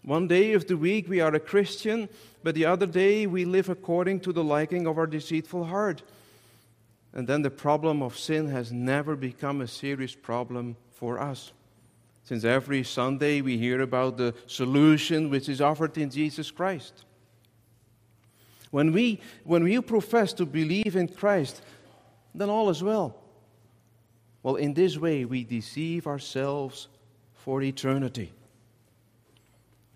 One 0.02 0.28
day 0.28 0.52
of 0.52 0.66
the 0.66 0.76
week 0.76 1.09
we 1.09 1.21
are 1.21 1.35
a 1.35 1.40
Christian, 1.40 2.11
but 2.42 2.54
the 2.54 2.66
other 2.66 2.85
day 2.85 3.26
we 3.26 3.47
live 3.47 3.71
according 3.71 4.21
to 4.21 4.33
the 4.35 4.45
liking 4.45 4.87
of 4.87 4.99
our 4.99 5.07
deceitful 5.07 5.64
heart. 5.64 6.02
And 7.14 7.26
then 7.26 7.40
the 7.40 7.50
problem 7.50 8.02
of 8.02 8.19
sin 8.19 8.49
has 8.49 8.71
never 8.71 9.16
become 9.16 9.62
a 9.62 9.66
serious 9.66 10.14
problem 10.14 10.76
for 10.90 11.19
us. 11.19 11.52
Since 12.23 12.45
every 12.45 12.85
Sunday 12.85 13.40
we 13.40 13.57
hear 13.57 13.81
about 13.81 14.19
the 14.19 14.35
solution 14.47 15.31
which 15.31 15.49
is 15.49 15.62
offered 15.62 15.97
in 15.97 16.11
Jesus 16.11 16.50
Christ. 16.50 17.07
When 18.71 18.92
we, 18.92 19.23
when 19.45 19.64
we 19.64 19.81
profess 19.81 20.35
to 20.35 20.45
believe 20.45 20.97
in 20.97 21.09
Christ, 21.09 21.62
then 22.35 22.50
all 22.50 22.69
is 22.69 22.83
well. 22.83 23.22
Well, 24.42 24.56
in 24.56 24.75
this 24.75 24.99
way, 24.99 25.25
we 25.25 25.44
deceive 25.44 26.06
ourselves 26.06 26.88
for 27.34 27.62
eternity. 27.62 28.32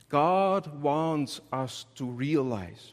God 0.08 0.82
wants 0.82 1.40
us 1.52 1.86
to 1.96 2.04
realize 2.04 2.92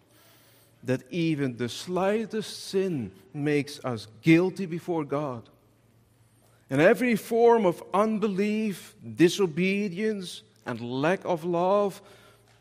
that 0.83 1.03
even 1.11 1.55
the 1.57 1.69
slightest 1.69 2.67
sin 2.67 3.11
makes 3.33 3.83
us 3.85 4.07
guilty 4.21 4.65
before 4.65 5.03
God. 5.03 5.43
And 6.69 6.81
every 6.81 7.15
form 7.15 7.65
of 7.65 7.83
unbelief, 7.93 8.95
disobedience, 9.15 10.41
and 10.65 10.81
lack 10.81 11.23
of 11.23 11.43
love, 11.43 12.01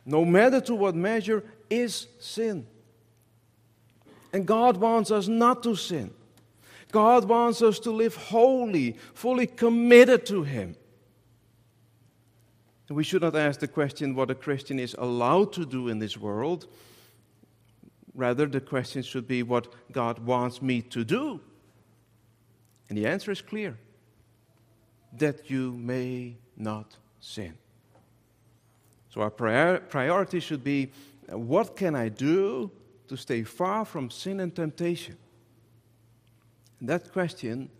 no 0.04 0.24
matter 0.24 0.60
to 0.62 0.74
what 0.74 0.94
measure, 0.94 1.42
is 1.70 2.08
sin. 2.20 2.66
And 4.32 4.46
God 4.46 4.76
wants 4.76 5.10
us 5.10 5.28
not 5.28 5.62
to 5.62 5.74
sin. 5.74 6.12
God 6.92 7.24
wants 7.24 7.62
us 7.62 7.80
to 7.80 7.90
live 7.90 8.14
holy, 8.14 8.96
fully 9.14 9.46
committed 9.46 10.24
to 10.26 10.44
Him. 10.44 10.76
And 12.88 12.96
we 12.96 13.04
should 13.04 13.22
not 13.22 13.34
ask 13.34 13.58
the 13.58 13.66
question 13.68 14.14
what 14.14 14.30
a 14.30 14.34
Christian 14.34 14.78
is 14.78 14.94
allowed 14.98 15.52
to 15.54 15.64
do 15.64 15.88
in 15.88 15.98
this 15.98 16.16
world. 16.16 16.66
Rather, 18.14 18.46
the 18.46 18.60
question 18.60 19.02
should 19.02 19.26
be 19.26 19.42
what 19.42 19.72
God 19.90 20.18
wants 20.18 20.60
me 20.60 20.82
to 20.82 21.02
do. 21.02 21.40
And 22.88 22.98
the 22.98 23.06
answer 23.06 23.32
is 23.32 23.40
clear 23.40 23.78
that 25.14 25.50
you 25.50 25.72
may 25.72 26.36
not 26.56 26.96
sin. 27.20 27.54
So, 29.08 29.22
our 29.22 29.30
prior- 29.30 29.80
priority 29.80 30.40
should 30.40 30.62
be 30.62 30.92
what 31.28 31.76
can 31.76 31.94
I 31.94 32.10
do 32.10 32.70
to 33.08 33.16
stay 33.16 33.42
far 33.44 33.86
from 33.86 34.10
sin 34.10 34.40
and 34.40 34.54
temptation? 34.54 35.16
That 36.82 37.12
question 37.12 37.70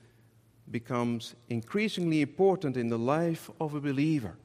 becomes 0.71 1.35
increasingly 1.49 2.23
important 2.23 2.77
in 2.77 2.89
the 2.89 2.99
life 2.99 3.51
of 3.61 3.75
a 3.75 3.81
believer. 3.81 4.37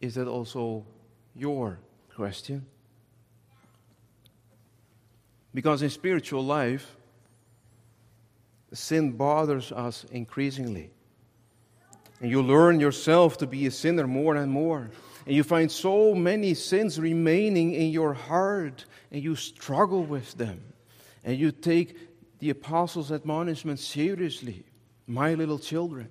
Is 0.00 0.14
that 0.14 0.28
also 0.28 0.84
your 1.34 1.80
question? 2.14 2.66
Because 5.54 5.82
in 5.82 5.90
spiritual 5.90 6.44
life, 6.44 6.96
sin 8.72 9.12
bothers 9.12 9.72
us 9.72 10.04
increasingly. 10.12 10.90
And 12.20 12.30
you 12.30 12.42
learn 12.42 12.80
yourself 12.80 13.38
to 13.38 13.46
be 13.46 13.66
a 13.66 13.70
sinner 13.70 14.06
more 14.06 14.36
and 14.36 14.52
more. 14.52 14.90
And 15.24 15.34
you 15.34 15.42
find 15.42 15.70
so 15.70 16.14
many 16.14 16.54
sins 16.54 17.00
remaining 17.00 17.72
in 17.72 17.90
your 17.90 18.12
heart, 18.12 18.84
and 19.10 19.22
you 19.22 19.36
struggle 19.36 20.04
with 20.04 20.34
them. 20.34 20.60
And 21.24 21.38
you 21.38 21.50
take 21.50 22.07
the 22.38 22.50
apostles' 22.50 23.12
admonishment 23.12 23.80
seriously. 23.80 24.64
My 25.06 25.34
little 25.34 25.58
children, 25.58 26.10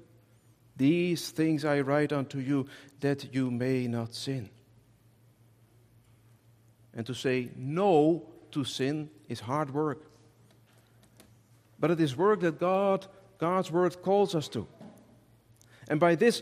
these 0.75 1.29
things 1.29 1.65
I 1.65 1.81
write 1.81 2.11
unto 2.11 2.39
you 2.39 2.67
that 2.99 3.33
you 3.33 3.51
may 3.51 3.87
not 3.87 4.13
sin. 4.13 4.49
And 6.93 7.05
to 7.05 7.13
say 7.13 7.49
no 7.55 8.23
to 8.51 8.63
sin 8.63 9.09
is 9.29 9.39
hard 9.39 9.73
work. 9.73 10.03
But 11.79 11.91
it 11.91 11.99
is 11.99 12.17
work 12.17 12.39
that 12.41 12.59
God, 12.59 13.05
God's 13.37 13.71
word 13.71 14.01
calls 14.01 14.33
us 14.33 14.47
to. 14.49 14.67
And 15.87 15.99
by 15.99 16.15
this, 16.15 16.41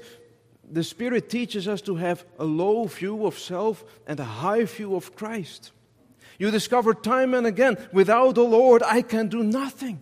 the 0.70 0.84
Spirit 0.84 1.30
teaches 1.30 1.68
us 1.68 1.82
to 1.82 1.96
have 1.96 2.26
a 2.40 2.46
low 2.46 2.86
view 2.86 3.26
of 3.26 3.38
self 3.38 3.84
and 4.08 4.20
a 4.20 4.24
high 4.24 4.64
view 4.64 4.96
of 4.96 5.16
Christ. 5.16 5.72
You 6.38 6.52
discover 6.52 6.94
time 6.94 7.34
and 7.34 7.48
again, 7.48 7.78
without 7.92 8.36
the 8.36 8.44
Lord, 8.44 8.84
I 8.84 9.02
can 9.02 9.28
do 9.28 9.44
nothing. 9.44 10.02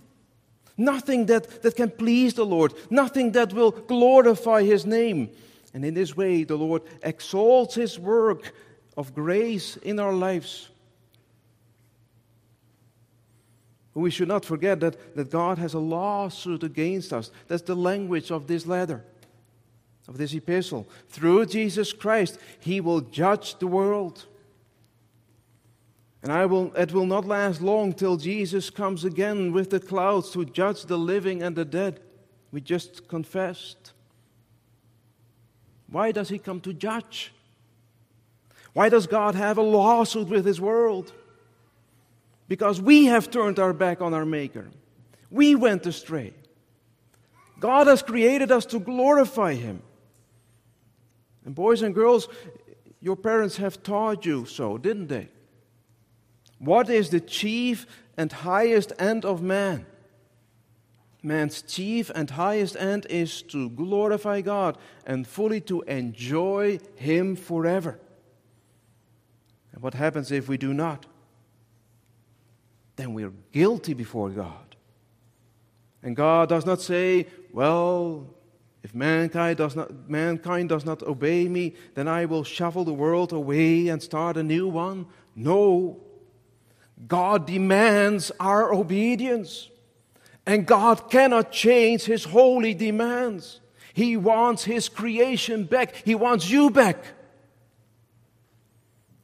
Nothing 0.78 1.28
that, 1.28 1.62
that 1.62 1.76
can 1.76 1.92
please 1.92 2.34
the 2.34 2.46
Lord, 2.46 2.74
nothing 2.90 3.32
that 3.34 3.54
will 3.54 3.72
glorify 3.72 4.64
His 4.64 4.86
name. 4.86 5.30
And 5.74 5.86
in 5.86 5.94
this 5.94 6.18
way, 6.18 6.44
the 6.44 6.56
Lord 6.56 6.82
exalts 7.04 7.76
His 7.76 8.00
work 8.00 8.54
of 8.98 9.14
grace 9.14 9.78
in 9.78 10.00
our 10.00 10.14
lives. 10.14 10.70
We 13.94 14.10
should 14.10 14.28
not 14.28 14.44
forget 14.44 14.80
that, 14.80 15.16
that 15.16 15.30
God 15.30 15.60
has 15.60 15.76
a 15.76 15.80
lawsuit 15.80 16.64
against 16.64 17.14
us. 17.14 17.30
That's 17.48 17.62
the 17.62 17.76
language 17.76 18.32
of 18.32 18.48
this 18.48 18.66
letter, 18.66 19.06
of 20.08 20.18
this 20.18 20.34
epistle. 20.34 20.88
Through 21.10 21.46
Jesus 21.48 21.94
Christ, 21.94 22.40
He 22.60 22.82
will 22.82 23.02
judge 23.02 23.60
the 23.60 23.68
world. 23.68 24.26
And 26.24 26.32
I 26.32 26.46
will, 26.46 26.74
it 26.74 26.94
will 26.94 27.06
not 27.06 27.26
last 27.26 27.62
long 27.62 27.92
till 27.92 28.16
Jesus 28.16 28.70
comes 28.70 29.04
again 29.04 29.52
with 29.52 29.70
the 29.70 29.80
clouds 29.82 30.32
to 30.32 30.46
judge 30.46 30.86
the 30.86 30.98
living 30.98 31.44
and 31.44 31.54
the 31.54 31.66
dead. 31.66 32.00
We 32.50 32.62
just 32.62 33.10
confessed. 33.10 33.92
Why 35.88 36.14
does 36.14 36.30
he 36.30 36.40
come 36.40 36.62
to 36.62 36.74
judge? 36.74 37.34
Why 38.72 38.88
does 38.88 39.06
God 39.06 39.36
have 39.36 39.58
a 39.58 39.62
lawsuit 39.62 40.30
with 40.30 40.46
his 40.46 40.62
world? 40.62 41.12
Because 42.48 42.82
we 42.82 43.06
have 43.06 43.30
turned 43.30 43.60
our 43.60 43.74
back 43.74 44.02
on 44.02 44.14
our 44.14 44.26
Maker. 44.26 44.70
We 45.30 45.56
went 45.56 45.86
astray. 45.86 46.34
God 47.60 47.88
has 47.88 48.02
created 48.02 48.50
us 48.50 48.66
to 48.68 48.80
glorify 48.80 49.56
him. 49.56 49.82
And 51.46 51.54
boys 51.54 51.82
and 51.82 51.94
girls, 51.94 52.30
your 53.02 53.18
parents 53.18 53.58
have 53.58 53.84
taught 53.84 54.26
you 54.26 54.46
so, 54.46 54.78
didn't 54.78 55.08
they? 55.08 55.28
What 56.64 56.90
is 56.90 57.10
the 57.10 57.20
chief 57.20 57.86
and 58.18 58.32
highest 58.32 58.94
end 59.00 59.26
of 59.26 59.42
man? 59.42 59.86
Man's 61.22 61.62
chief 61.62 62.12
and 62.14 62.30
highest 62.30 62.76
end 62.76 63.08
is 63.10 63.42
to 63.44 63.70
glorify 63.70 64.42
God 64.42 64.78
and 65.06 65.26
fully 65.26 65.62
to 65.62 65.82
enjoy 65.84 66.80
Him 66.96 67.36
forever. 67.36 68.00
And 69.72 69.82
what 69.82 69.94
happens 69.94 70.32
if 70.32 70.50
we 70.50 70.58
do 70.58 70.74
not? 70.74 71.06
then 72.96 73.14
we're 73.14 73.34
guilty 73.52 73.94
before 73.94 74.30
God. 74.30 74.76
And 76.02 76.16
God 76.16 76.50
does 76.50 76.66
not 76.66 76.82
say, 76.82 77.28
Well, 77.52 78.28
if 78.84 78.94
mankind 78.94 79.58
does 79.58 79.76
not, 79.76 80.10
mankind 80.10 80.70
does 80.70 80.86
not 80.86 81.02
obey 81.04 81.48
me, 81.48 81.74
then 81.96 82.08
I 82.08 82.26
will 82.26 82.44
shuffle 82.44 82.84
the 82.84 82.94
world 82.94 83.32
away 83.32 83.88
and 83.88 84.02
start 84.02 84.38
a 84.38 84.44
new 84.44 84.68
one. 84.68 85.08
No. 85.36 86.02
God 87.08 87.48
demands 87.48 88.32
our 88.40 88.74
obedience. 88.74 89.70
And 90.46 90.66
God 90.66 91.10
cannot 91.10 91.52
change 91.52 92.04
his 92.04 92.26
holy 92.26 92.74
demands. 92.74 93.62
He 93.94 94.18
wants 94.18 94.64
his 94.64 94.90
creation 94.90 95.66
back. 95.66 95.96
He 96.04 96.16
wants 96.16 96.50
you 96.50 96.70
back. 96.70 97.04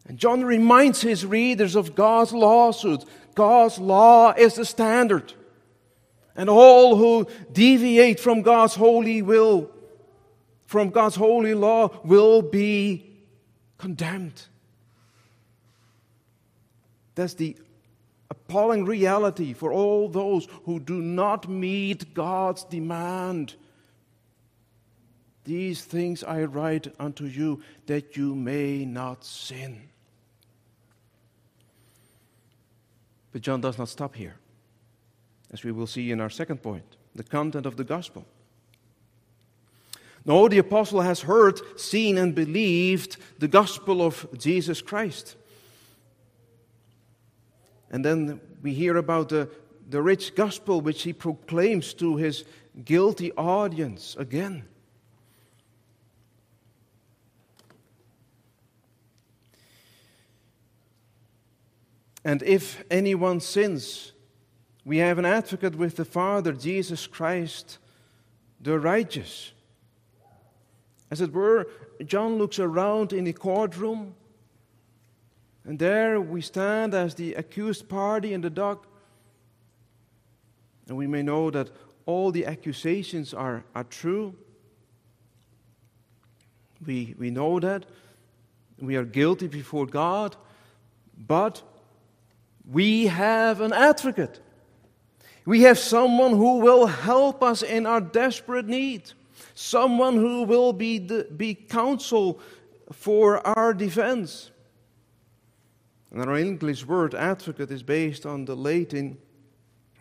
And 0.08 0.18
John 0.18 0.44
reminds 0.44 1.02
his 1.02 1.26
readers 1.26 1.76
of 1.76 1.94
God's 1.96 2.34
lawsuit. 2.34 3.04
God's 3.36 3.78
law 3.80 4.32
is 4.32 4.56
the 4.56 4.66
standard. 4.66 5.34
And 6.36 6.50
all 6.50 6.96
who 6.96 7.28
deviate 7.52 8.20
from 8.20 8.42
God's 8.42 8.76
holy 8.76 9.22
will, 9.22 9.70
from 10.66 10.90
God's 10.90 11.16
holy 11.16 11.54
law, 11.54 11.90
will 12.04 12.42
be 12.42 13.18
condemned. 13.78 14.42
That's 17.16 17.34
the 17.34 17.58
appalling 18.30 18.86
reality 18.86 19.54
for 19.54 19.72
all 19.72 20.08
those 20.08 20.48
who 20.66 20.80
do 20.80 21.02
not 21.02 21.50
meet 21.50 22.14
God's 22.14 22.64
demand. 22.64 23.56
These 25.46 25.84
things 25.84 26.24
I 26.24 26.44
write 26.44 26.94
unto 27.00 27.26
you 27.26 27.62
that 27.88 28.16
you 28.16 28.36
may 28.36 28.86
not 28.86 29.26
sin. 29.26 29.90
But 33.32 33.42
John 33.42 33.62
does 33.62 33.78
not 33.78 33.90
stop 33.90 34.16
here 34.16 34.36
as 35.52 35.64
we 35.64 35.72
will 35.72 35.88
see 35.88 36.12
in 36.12 36.20
our 36.20 36.30
second 36.30 36.62
point 36.62 36.98
the 37.16 37.24
content 37.24 37.66
of 37.66 37.78
the 37.78 37.84
gospel. 37.84 38.26
No, 40.26 40.48
the 40.48 40.58
apostle 40.58 41.02
has 41.02 41.22
heard, 41.22 41.60
seen, 41.80 42.18
and 42.18 42.36
believed 42.36 43.18
the 43.40 43.48
gospel 43.48 44.02
of 44.02 44.28
Jesus 44.38 44.82
Christ. 44.82 45.36
And 47.92 48.06
then 48.06 48.40
we 48.62 48.74
hear 48.74 48.98
about 48.98 49.30
the, 49.30 49.50
the 49.90 50.02
rich 50.02 50.36
gospel 50.36 50.82
which 50.82 51.04
he 51.04 51.14
proclaims 51.14 51.94
to 51.96 52.16
his 52.18 52.46
guilty 52.86 53.32
audience 53.34 54.16
again. 54.20 54.64
And 62.24 62.44
if 62.44 62.84
anyone 62.92 63.40
sins, 63.40 64.12
we 64.86 64.98
have 64.98 65.18
an 65.18 65.26
advocate 65.26 65.76
with 65.76 65.96
the 65.96 66.06
Father, 66.06 66.52
Jesus 66.52 67.08
Christ, 67.08 67.78
the 68.60 68.78
righteous. 68.78 69.54
As 71.10 71.22
it 71.22 71.34
were, 71.34 71.68
John 72.06 72.38
looks 72.38 72.60
around 72.60 73.14
in 73.14 73.24
the 73.24 73.34
courtroom, 73.34 74.16
and 75.70 75.78
there 75.78 76.20
we 76.20 76.42
stand 76.42 76.96
as 76.96 77.14
the 77.14 77.36
accused 77.36 77.88
party 77.88 78.34
in 78.34 78.42
the 78.42 78.50
dock. 78.50 78.88
And 80.88 80.98
we 80.98 81.06
may 81.06 81.22
know 81.22 81.52
that 81.52 81.70
all 82.08 82.32
the 82.32 82.48
accusations 82.48 83.36
are, 83.36 83.64
are 83.76 83.84
true. 83.84 84.34
We, 86.84 87.14
we 87.20 87.30
know 87.30 87.60
that. 87.60 87.86
We 88.80 88.96
are 88.96 89.06
guilty 89.06 89.46
before 89.46 89.86
God, 89.86 90.36
but 91.16 91.62
we 92.68 93.06
have 93.06 93.62
an 93.62 93.72
advocate. 93.72 94.40
We 95.46 95.62
have 95.62 95.78
someone 95.78 96.32
who 96.32 96.58
will 96.62 96.88
help 96.88 97.44
us 97.44 97.62
in 97.62 97.86
our 97.86 98.02
desperate 98.02 98.66
need, 98.66 99.12
someone 99.54 100.16
who 100.16 100.46
will 100.46 100.74
be, 100.74 100.98
the, 100.98 101.28
be 101.38 101.54
counsel 101.54 102.40
for 102.92 103.46
our 103.46 103.76
defense. 103.76 104.50
And 106.12 106.22
our 106.22 106.38
English 106.38 106.86
word 106.86 107.14
advocate 107.14 107.70
is 107.72 107.84
based 107.84 108.26
on 108.26 108.46
the 108.46 108.56
Latin, 108.56 109.18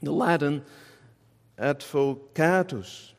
the 0.02 0.12
Latin 0.12 0.64
advocatus, 1.58 3.12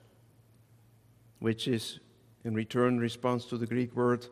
which 1.39 1.67
is 1.67 1.99
in 2.43 2.54
return 2.56 2.99
response 2.99 3.45
to 3.45 3.58
the 3.58 3.67
Greek 3.67 3.95
word 3.95 4.25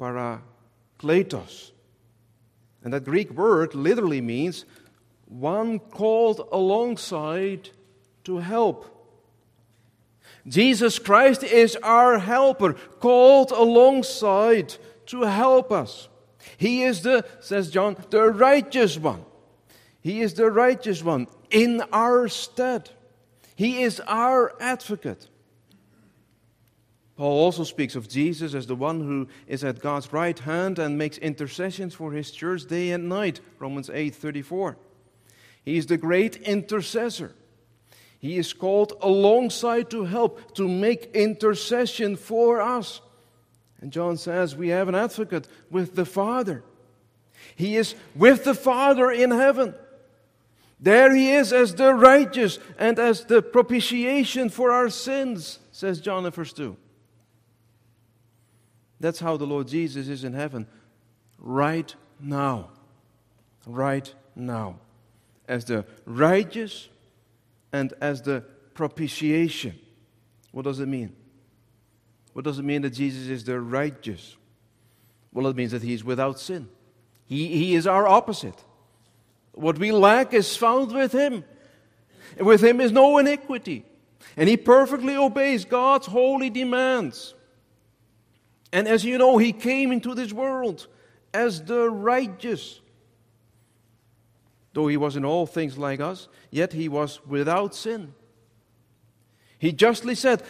parakletos. 0.00 1.70
And 2.82 2.92
that 2.92 3.04
Greek 3.04 3.30
word 3.30 3.74
literally 3.74 4.20
means 4.20 4.64
one 5.26 5.78
called 5.78 6.48
alongside 6.50 7.70
to 8.24 8.38
help. 8.38 8.96
Jesus 10.48 10.98
Christ 10.98 11.44
is 11.44 11.76
our 11.76 12.18
helper, 12.18 12.72
called 12.72 13.52
alongside 13.52 14.74
to 15.06 15.22
help 15.22 15.70
us. 15.70 16.08
He 16.56 16.82
is 16.82 17.02
the, 17.02 17.24
says 17.40 17.70
John, 17.70 17.96
the 18.10 18.30
righteous 18.30 18.98
one. 18.98 19.24
He 20.00 20.20
is 20.22 20.34
the 20.34 20.50
righteous 20.50 21.02
one 21.02 21.26
in 21.50 21.82
our 21.92 22.28
stead. 22.28 22.90
He 23.56 23.82
is 23.82 24.00
our 24.06 24.54
advocate. 24.60 25.28
Paul 27.16 27.38
also 27.44 27.64
speaks 27.64 27.96
of 27.96 28.08
Jesus 28.08 28.54
as 28.54 28.66
the 28.66 28.74
one 28.74 29.00
who 29.00 29.28
is 29.46 29.62
at 29.62 29.80
God's 29.80 30.10
right 30.10 30.38
hand 30.38 30.78
and 30.78 30.96
makes 30.96 31.18
intercessions 31.18 31.92
for 31.92 32.12
his 32.12 32.30
church 32.30 32.64
day 32.64 32.92
and 32.92 33.10
night. 33.10 33.40
Romans 33.58 33.90
8 33.92 34.14
34. 34.14 34.78
He 35.62 35.76
is 35.76 35.84
the 35.84 35.98
great 35.98 36.36
intercessor. 36.36 37.34
He 38.18 38.38
is 38.38 38.54
called 38.54 38.94
alongside 39.02 39.90
to 39.90 40.04
help, 40.04 40.54
to 40.54 40.66
make 40.66 41.10
intercession 41.14 42.16
for 42.16 42.62
us. 42.62 43.02
And 43.80 43.92
John 43.92 44.16
says, 44.16 44.56
We 44.56 44.68
have 44.68 44.88
an 44.88 44.94
advocate 44.94 45.48
with 45.70 45.94
the 45.94 46.04
Father. 46.04 46.62
He 47.56 47.76
is 47.76 47.94
with 48.14 48.44
the 48.44 48.54
Father 48.54 49.10
in 49.10 49.30
heaven. 49.30 49.74
There 50.78 51.14
he 51.14 51.32
is 51.32 51.52
as 51.52 51.74
the 51.74 51.94
righteous 51.94 52.58
and 52.78 52.98
as 52.98 53.24
the 53.24 53.42
propitiation 53.42 54.48
for 54.48 54.72
our 54.72 54.88
sins, 54.88 55.58
says 55.72 56.00
John 56.00 56.24
in 56.24 56.32
verse 56.32 56.52
2. 56.52 56.76
That's 58.98 59.20
how 59.20 59.36
the 59.36 59.46
Lord 59.46 59.68
Jesus 59.68 60.08
is 60.08 60.24
in 60.24 60.32
heaven 60.32 60.66
right 61.38 61.94
now. 62.18 62.70
Right 63.66 64.12
now 64.34 64.76
as 65.50 65.64
the 65.64 65.84
righteous 66.06 66.88
and 67.72 67.92
as 68.00 68.22
the 68.22 68.44
propitiation. 68.72 69.76
What 70.52 70.62
does 70.62 70.78
it 70.78 70.86
mean? 70.86 71.14
What 72.40 72.44
does 72.44 72.58
it 72.58 72.64
mean 72.64 72.80
that 72.80 72.94
Jesus 72.94 73.28
is 73.28 73.44
the 73.44 73.60
righteous? 73.60 74.34
Well, 75.30 75.46
it 75.48 75.56
means 75.56 75.72
that 75.72 75.82
he 75.82 75.92
is 75.92 76.02
without 76.02 76.40
sin. 76.40 76.70
He, 77.26 77.48
he 77.48 77.74
is 77.74 77.86
our 77.86 78.08
opposite. 78.08 78.54
What 79.52 79.78
we 79.78 79.92
lack 79.92 80.32
is 80.32 80.56
found 80.56 80.90
with 80.90 81.12
him. 81.12 81.44
And 82.38 82.46
with 82.46 82.64
him 82.64 82.80
is 82.80 82.92
no 82.92 83.18
iniquity. 83.18 83.84
And 84.38 84.48
he 84.48 84.56
perfectly 84.56 85.18
obeys 85.18 85.66
God's 85.66 86.06
holy 86.06 86.48
demands. 86.48 87.34
And 88.72 88.88
as 88.88 89.04
you 89.04 89.18
know, 89.18 89.36
he 89.36 89.52
came 89.52 89.92
into 89.92 90.14
this 90.14 90.32
world 90.32 90.86
as 91.34 91.62
the 91.62 91.90
righteous. 91.90 92.80
Though 94.72 94.88
he 94.88 94.96
was 94.96 95.14
in 95.14 95.26
all 95.26 95.44
things 95.44 95.76
like 95.76 96.00
us, 96.00 96.26
yet 96.50 96.72
he 96.72 96.88
was 96.88 97.20
without 97.26 97.74
sin. 97.74 98.14
He 99.58 99.72
justly 99.72 100.14
said, 100.14 100.42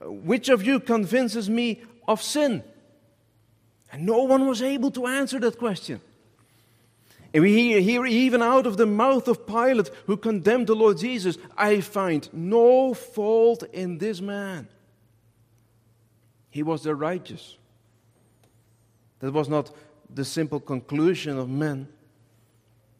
Which 0.00 0.48
of 0.48 0.62
you 0.62 0.80
convinces 0.80 1.50
me 1.50 1.82
of 2.06 2.22
sin? 2.22 2.62
And 3.92 4.06
no 4.06 4.24
one 4.24 4.46
was 4.46 4.62
able 4.62 4.90
to 4.92 5.06
answer 5.06 5.38
that 5.40 5.58
question. 5.58 6.00
And 7.34 7.42
we 7.42 7.80
hear 7.82 8.06
even 8.06 8.42
out 8.42 8.66
of 8.66 8.76
the 8.76 8.86
mouth 8.86 9.28
of 9.28 9.46
Pilate, 9.46 9.90
who 10.06 10.16
condemned 10.16 10.66
the 10.66 10.74
Lord 10.74 10.98
Jesus, 10.98 11.36
I 11.56 11.80
find 11.80 12.28
no 12.32 12.94
fault 12.94 13.64
in 13.72 13.98
this 13.98 14.20
man. 14.20 14.68
He 16.50 16.62
was 16.62 16.82
the 16.82 16.94
righteous. 16.94 17.56
That 19.20 19.32
was 19.32 19.48
not 19.48 19.70
the 20.14 20.24
simple 20.24 20.60
conclusion 20.60 21.38
of 21.38 21.50
men 21.50 21.88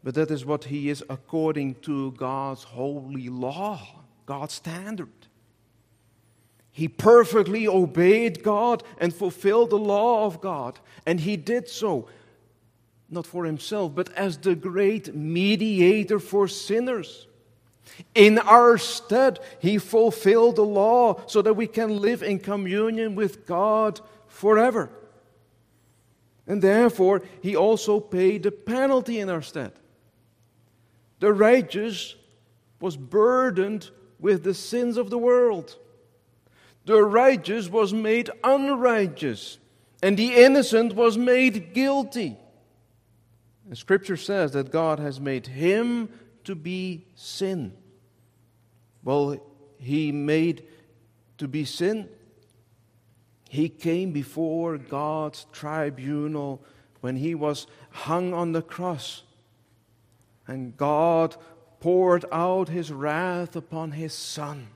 but 0.03 0.15
that 0.15 0.31
is 0.31 0.45
what 0.45 0.65
he 0.65 0.89
is 0.89 1.03
according 1.09 1.75
to 1.75 2.11
God's 2.13 2.63
holy 2.63 3.29
law, 3.29 3.79
God's 4.25 4.53
standard. 4.53 5.18
He 6.79 6.87
perfectly 6.87 7.67
obeyed 7.67 8.41
God 8.41 8.83
and 9.01 9.13
fulfilled 9.13 9.69
the 9.69 9.77
law 9.77 10.25
of 10.25 10.39
God. 10.39 10.79
And 11.05 11.19
he 11.19 11.35
did 11.35 11.67
so, 11.67 12.07
not 13.09 13.25
for 13.25 13.43
himself, 13.43 13.93
but 13.93 14.09
as 14.13 14.37
the 14.37 14.55
great 14.55 15.13
mediator 15.13 16.19
for 16.19 16.47
sinners. 16.47 17.27
In 18.15 18.39
our 18.39 18.77
stead, 18.77 19.41
he 19.59 19.77
fulfilled 19.77 20.55
the 20.55 20.63
law 20.63 21.19
so 21.27 21.41
that 21.41 21.55
we 21.55 21.67
can 21.67 21.99
live 21.99 22.23
in 22.23 22.39
communion 22.39 23.13
with 23.13 23.45
God 23.45 23.99
forever. 24.29 24.89
And 26.47 26.61
therefore, 26.61 27.23
he 27.41 27.57
also 27.57 27.99
paid 27.99 28.43
the 28.43 28.51
penalty 28.51 29.19
in 29.19 29.29
our 29.29 29.41
stead. 29.41 29.73
The 31.19 31.33
righteous 31.33 32.15
was 32.79 32.95
burdened 32.95 33.89
with 34.17 34.45
the 34.45 34.53
sins 34.53 34.95
of 34.95 35.09
the 35.09 35.17
world. 35.17 35.75
The 36.89 37.03
righteous 37.03 37.69
was 37.69 37.93
made 37.93 38.31
unrighteous, 38.43 39.59
and 40.01 40.17
the 40.17 40.33
innocent 40.33 40.95
was 40.95 41.19
made 41.19 41.75
guilty. 41.75 42.35
The 43.67 43.75
scripture 43.75 44.17
says 44.17 44.53
that 44.53 44.71
God 44.71 44.97
has 44.97 45.19
made 45.19 45.45
him 45.45 46.09
to 46.45 46.55
be 46.55 47.05
sin. 47.13 47.73
Well, 49.03 49.37
he 49.77 50.11
made 50.11 50.65
to 51.37 51.47
be 51.47 51.63
sin. 51.63 52.09
He 53.47 53.69
came 53.69 54.11
before 54.11 54.79
God's 54.79 55.45
tribunal 55.51 56.59
when 57.01 57.17
he 57.17 57.35
was 57.35 57.67
hung 57.91 58.33
on 58.33 58.51
the 58.51 58.63
cross. 58.63 59.21
And 60.47 60.75
God 60.75 61.35
poured 61.81 62.25
out 62.31 62.67
his 62.67 62.91
wrath 62.91 63.55
upon 63.55 63.91
his 63.91 64.15
Son. 64.15 64.69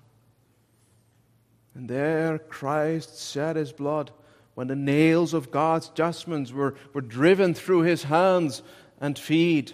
And 1.75 1.89
there 1.89 2.37
Christ 2.37 3.31
shed 3.31 3.55
his 3.55 3.71
blood 3.71 4.11
when 4.55 4.67
the 4.67 4.75
nails 4.75 5.33
of 5.33 5.51
God's 5.51 5.89
judgments 5.89 6.51
were, 6.51 6.75
were 6.93 7.01
driven 7.01 7.53
through 7.53 7.81
his 7.81 8.03
hands 8.03 8.61
and 9.01 9.17
feet. 9.17 9.73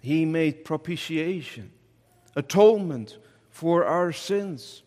He 0.00 0.24
made 0.24 0.64
propitiation, 0.64 1.72
atonement 2.36 3.16
for 3.50 3.84
our 3.84 4.12
sins. 4.12 4.82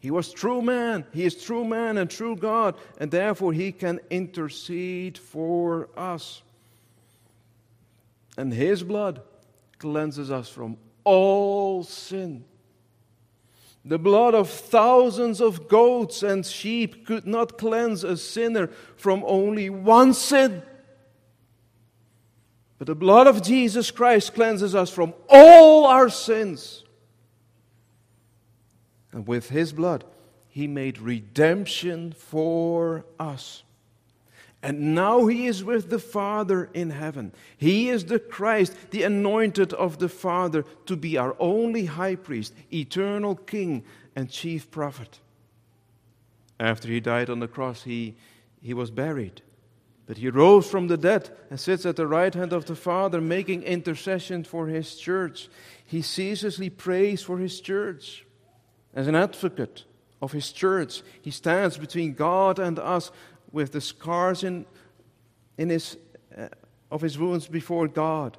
He 0.00 0.10
was 0.12 0.32
true 0.32 0.62
man. 0.62 1.04
He 1.12 1.24
is 1.24 1.42
true 1.42 1.64
man 1.64 1.98
and 1.98 2.08
true 2.08 2.36
God, 2.36 2.76
and 2.98 3.10
therefore 3.10 3.52
he 3.52 3.72
can 3.72 3.98
intercede 4.10 5.18
for 5.18 5.88
us. 5.96 6.42
And 8.36 8.52
his 8.52 8.84
blood 8.84 9.20
cleanses 9.78 10.30
us 10.30 10.48
from 10.48 10.76
all 11.02 11.82
sin. 11.82 12.44
The 13.88 13.98
blood 13.98 14.34
of 14.34 14.50
thousands 14.50 15.40
of 15.40 15.66
goats 15.66 16.22
and 16.22 16.44
sheep 16.44 17.06
could 17.06 17.26
not 17.26 17.56
cleanse 17.56 18.04
a 18.04 18.18
sinner 18.18 18.66
from 18.96 19.24
only 19.26 19.70
one 19.70 20.12
sin. 20.12 20.62
But 22.76 22.86
the 22.86 22.94
blood 22.94 23.26
of 23.26 23.42
Jesus 23.42 23.90
Christ 23.90 24.34
cleanses 24.34 24.74
us 24.74 24.90
from 24.90 25.14
all 25.30 25.86
our 25.86 26.10
sins. 26.10 26.84
And 29.10 29.26
with 29.26 29.48
his 29.48 29.72
blood, 29.72 30.04
he 30.48 30.66
made 30.66 30.98
redemption 30.98 32.12
for 32.12 33.06
us. 33.18 33.62
And 34.62 34.94
now 34.94 35.26
he 35.26 35.46
is 35.46 35.62
with 35.62 35.88
the 35.88 36.00
Father 36.00 36.68
in 36.74 36.90
heaven. 36.90 37.32
He 37.56 37.90
is 37.90 38.06
the 38.06 38.18
Christ, 38.18 38.74
the 38.90 39.04
anointed 39.04 39.72
of 39.72 39.98
the 39.98 40.08
Father, 40.08 40.64
to 40.86 40.96
be 40.96 41.16
our 41.16 41.36
only 41.38 41.86
high 41.86 42.16
priest, 42.16 42.54
eternal 42.72 43.36
king, 43.36 43.84
and 44.16 44.28
chief 44.28 44.70
prophet. 44.70 45.20
After 46.58 46.88
he 46.88 46.98
died 46.98 47.30
on 47.30 47.38
the 47.38 47.46
cross, 47.46 47.84
he, 47.84 48.16
he 48.60 48.74
was 48.74 48.90
buried. 48.90 49.42
But 50.06 50.16
he 50.16 50.28
rose 50.28 50.68
from 50.68 50.88
the 50.88 50.96
dead 50.96 51.30
and 51.50 51.60
sits 51.60 51.86
at 51.86 51.94
the 51.94 52.06
right 52.06 52.34
hand 52.34 52.52
of 52.52 52.64
the 52.64 52.74
Father, 52.74 53.20
making 53.20 53.62
intercession 53.62 54.42
for 54.42 54.66
his 54.66 54.96
church. 54.96 55.48
He 55.84 56.02
ceaselessly 56.02 56.70
prays 56.70 57.22
for 57.22 57.38
his 57.38 57.60
church. 57.60 58.24
As 58.92 59.06
an 59.06 59.14
advocate 59.14 59.84
of 60.20 60.32
his 60.32 60.50
church, 60.50 61.02
he 61.22 61.30
stands 61.30 61.76
between 61.76 62.14
God 62.14 62.58
and 62.58 62.78
us 62.78 63.12
with 63.52 63.72
the 63.72 63.80
scars 63.80 64.44
in, 64.44 64.66
in 65.56 65.68
his, 65.70 65.96
uh, 66.36 66.48
of 66.90 67.00
his 67.00 67.18
wounds 67.18 67.46
before 67.46 67.88
God. 67.88 68.36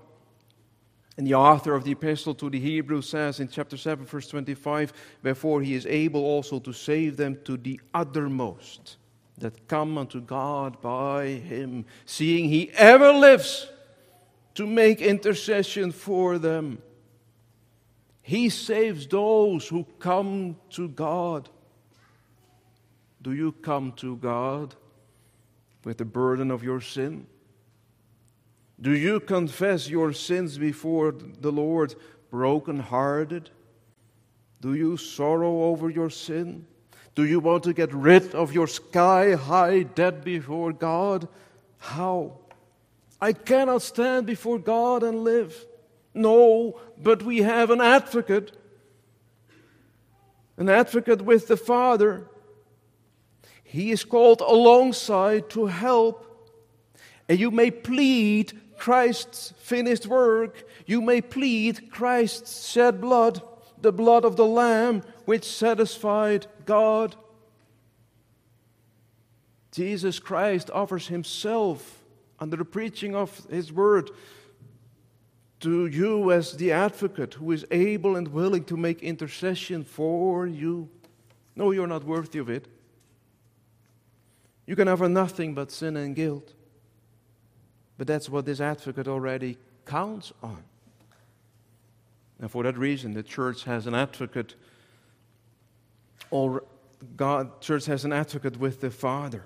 And 1.18 1.28
the 1.28 1.34
author 1.34 1.74
of 1.74 1.84
the 1.84 1.92
epistle 1.92 2.34
to 2.36 2.50
the 2.50 2.60
Hebrews 2.60 3.10
says 3.10 3.42
in 3.42 3.50
chapter 3.50 3.76
7, 3.76 4.06
verse 4.06 4.28
25, 4.30 4.94
Wherefore 5.22 5.62
he 5.62 5.74
is 5.74 5.86
able 5.86 6.24
also 6.24 6.60
to 6.60 6.72
save 6.72 7.18
them 7.18 7.38
to 7.44 7.58
the 7.58 7.80
uttermost 7.94 8.96
that 9.38 9.68
come 9.68 9.98
unto 9.98 10.22
God 10.22 10.80
by 10.82 11.26
him, 11.26 11.86
seeing 12.06 12.48
he 12.48 12.72
ever 12.72 13.12
lives 13.12 13.70
to 14.56 14.66
make 14.66 15.02
intercession 15.02 15.92
for 15.92 16.38
them. 16.38 16.82
He 18.22 18.50
saves 18.50 19.08
those 19.08 19.68
who 19.68 19.86
come 20.00 20.56
to 20.72 20.88
God. 20.88 21.50
Do 23.22 23.34
you 23.34 23.52
come 23.52 23.92
to 23.98 24.16
God? 24.18 24.76
With 25.84 25.98
the 25.98 26.06
burden 26.06 26.52
of 26.52 26.64
your 26.64 26.82
sin? 26.82 27.28
Do 28.82 28.92
you 28.92 29.20
confess 29.20 29.90
your 29.90 30.14
sins 30.14 30.58
before 30.58 31.12
the 31.12 31.52
Lord 31.52 31.96
broken-hearted? 32.32 33.50
Do 34.62 34.74
you 34.74 34.98
sorrow 34.98 35.64
over 35.64 35.90
your 35.90 36.10
sin? 36.10 36.66
Do 37.16 37.26
you 37.26 37.40
want 37.40 37.64
to 37.64 37.74
get 37.74 37.94
rid 37.94 38.34
of 38.34 38.54
your 38.54 38.68
sky 38.68 39.34
high 39.34 39.84
debt 39.84 40.24
before 40.24 40.72
God? 40.72 41.28
How? 41.78 42.38
I 43.20 43.34
cannot 43.34 43.82
stand 43.82 44.26
before 44.26 44.60
God 44.60 45.04
and 45.04 45.24
live. 45.24 45.66
No, 46.14 46.80
but 46.98 47.24
we 47.24 47.40
have 47.40 47.70
an 47.70 47.82
advocate, 47.82 48.56
an 50.58 50.70
advocate 50.70 51.22
with 51.22 51.48
the 51.48 51.58
Father 51.58 52.28
he 53.70 53.92
is 53.92 54.04
called 54.04 54.42
alongside 54.42 55.48
to 55.52 55.68
help. 55.68 56.26
And 57.28 57.40
you 57.40 57.52
may 57.52 57.70
plead 57.70 58.60
Christ's 58.80 59.54
finished 59.60 60.08
work. 60.08 60.68
You 60.88 61.02
may 61.02 61.22
plead 61.22 61.92
Christ's 61.92 62.68
shed 62.68 63.00
blood, 63.00 63.44
the 63.80 63.92
blood 63.92 64.26
of 64.26 64.38
the 64.38 64.46
Lamb 64.48 65.04
which 65.26 65.46
satisfied 65.46 66.48
God. 66.66 67.16
Jesus 69.72 70.18
Christ 70.18 70.72
offers 70.74 71.08
himself 71.08 72.04
under 72.40 72.58
the 72.58 72.66
preaching 72.66 73.16
of 73.16 73.46
his 73.52 73.72
word 73.72 74.10
to 75.60 75.86
you 75.86 76.32
as 76.32 76.54
the 76.54 76.72
advocate 76.72 77.36
who 77.36 77.52
is 77.52 77.68
able 77.70 78.16
and 78.16 78.30
willing 78.30 78.64
to 78.64 78.76
make 78.76 79.04
intercession 79.04 79.84
for 79.84 80.48
you. 80.48 80.90
No, 81.56 81.70
you're 81.70 81.86
not 81.86 82.04
worthy 82.04 82.40
of 82.40 82.50
it. 82.50 82.68
You 84.70 84.76
can 84.76 84.88
offer 84.88 85.10
nothing 85.10 85.56
but 85.56 85.72
sin 85.72 85.98
and 85.98 86.16
guilt. 86.16 86.54
But 87.98 88.06
that's 88.06 88.30
what 88.30 88.46
this 88.46 88.62
advocate 88.62 89.08
already 89.08 89.58
counts 89.84 90.32
on. 90.44 90.64
And 92.40 92.52
for 92.52 92.62
that 92.62 92.78
reason, 92.78 93.16
the 93.16 93.24
church 93.24 93.64
has 93.64 93.88
an 93.88 93.96
advocate. 93.96 94.54
All 96.30 96.60
God, 97.18 97.62
church 97.62 97.88
has 97.88 98.06
an 98.06 98.14
advocate 98.14 98.58
with 98.58 98.80
the 98.80 98.92
Father, 98.92 99.44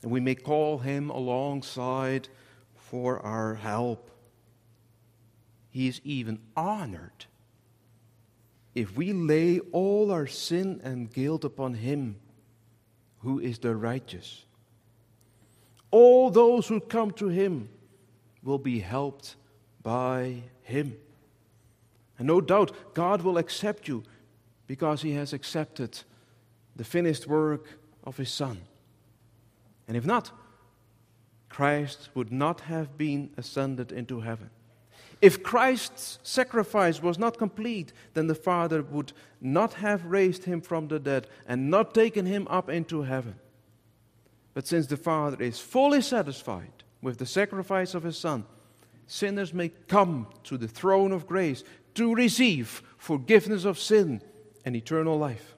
and 0.00 0.12
we 0.12 0.20
may 0.20 0.36
call 0.36 0.78
him 0.78 1.10
alongside 1.10 2.28
for 2.76 3.18
our 3.18 3.56
help. 3.56 4.12
He 5.70 5.88
is 5.88 6.00
even 6.04 6.38
honored 6.56 7.26
if 8.76 8.96
we 8.96 9.12
lay 9.12 9.58
all 9.72 10.12
our 10.12 10.28
sin 10.28 10.80
and 10.84 11.12
guilt 11.12 11.42
upon 11.42 11.74
him 11.74 12.20
who 13.22 13.40
is 13.40 13.58
the 13.58 13.74
righteous 13.74 14.44
all 15.92 16.30
those 16.30 16.66
who 16.66 16.80
come 16.80 17.12
to 17.12 17.28
him 17.28 17.68
will 18.42 18.58
be 18.58 18.80
helped 18.80 19.36
by 19.84 20.42
him. 20.62 20.96
And 22.18 22.26
no 22.26 22.40
doubt, 22.40 22.94
God 22.94 23.22
will 23.22 23.38
accept 23.38 23.86
you 23.86 24.02
because 24.66 25.02
he 25.02 25.12
has 25.12 25.32
accepted 25.32 26.00
the 26.74 26.84
finished 26.84 27.28
work 27.28 27.78
of 28.02 28.16
his 28.16 28.30
Son. 28.30 28.60
And 29.86 29.96
if 29.96 30.06
not, 30.06 30.32
Christ 31.48 32.08
would 32.14 32.32
not 32.32 32.60
have 32.62 32.96
been 32.96 33.30
ascended 33.36 33.92
into 33.92 34.20
heaven. 34.20 34.50
If 35.20 35.42
Christ's 35.42 36.18
sacrifice 36.22 37.02
was 37.02 37.18
not 37.18 37.38
complete, 37.38 37.92
then 38.14 38.26
the 38.26 38.34
Father 38.34 38.82
would 38.82 39.12
not 39.40 39.74
have 39.74 40.04
raised 40.06 40.44
him 40.44 40.60
from 40.60 40.88
the 40.88 40.98
dead 40.98 41.28
and 41.46 41.70
not 41.70 41.94
taken 41.94 42.26
him 42.26 42.48
up 42.48 42.68
into 42.68 43.02
heaven. 43.02 43.36
But 44.54 44.66
since 44.66 44.86
the 44.86 44.96
Father 44.96 45.42
is 45.42 45.58
fully 45.58 46.02
satisfied 46.02 46.84
with 47.00 47.18
the 47.18 47.26
sacrifice 47.26 47.94
of 47.94 48.02
His 48.02 48.18
Son, 48.18 48.44
sinners 49.06 49.54
may 49.54 49.70
come 49.88 50.26
to 50.44 50.56
the 50.56 50.68
throne 50.68 51.12
of 51.12 51.26
grace 51.26 51.64
to 51.94 52.14
receive 52.14 52.82
forgiveness 52.96 53.64
of 53.64 53.78
sin 53.78 54.22
and 54.64 54.76
eternal 54.76 55.18
life. 55.18 55.54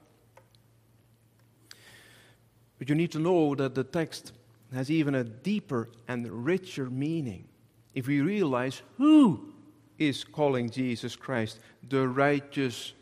But 2.77 2.89
you 2.89 2.95
need 2.95 3.11
to 3.11 3.19
know 3.19 3.55
that 3.55 3.75
the 3.75 3.83
text 3.83 4.31
has 4.73 4.91
even 4.91 5.15
a 5.15 5.23
deeper 5.23 5.89
and 6.07 6.45
richer 6.45 6.89
meaning 6.89 7.47
if 7.93 8.07
we 8.07 8.21
realize 8.21 8.81
who 8.97 9.53
is 9.97 10.23
calling 10.23 10.69
Jesus 10.69 11.15
Christ 11.15 11.59
the 11.87 12.07
righteous 12.07 12.93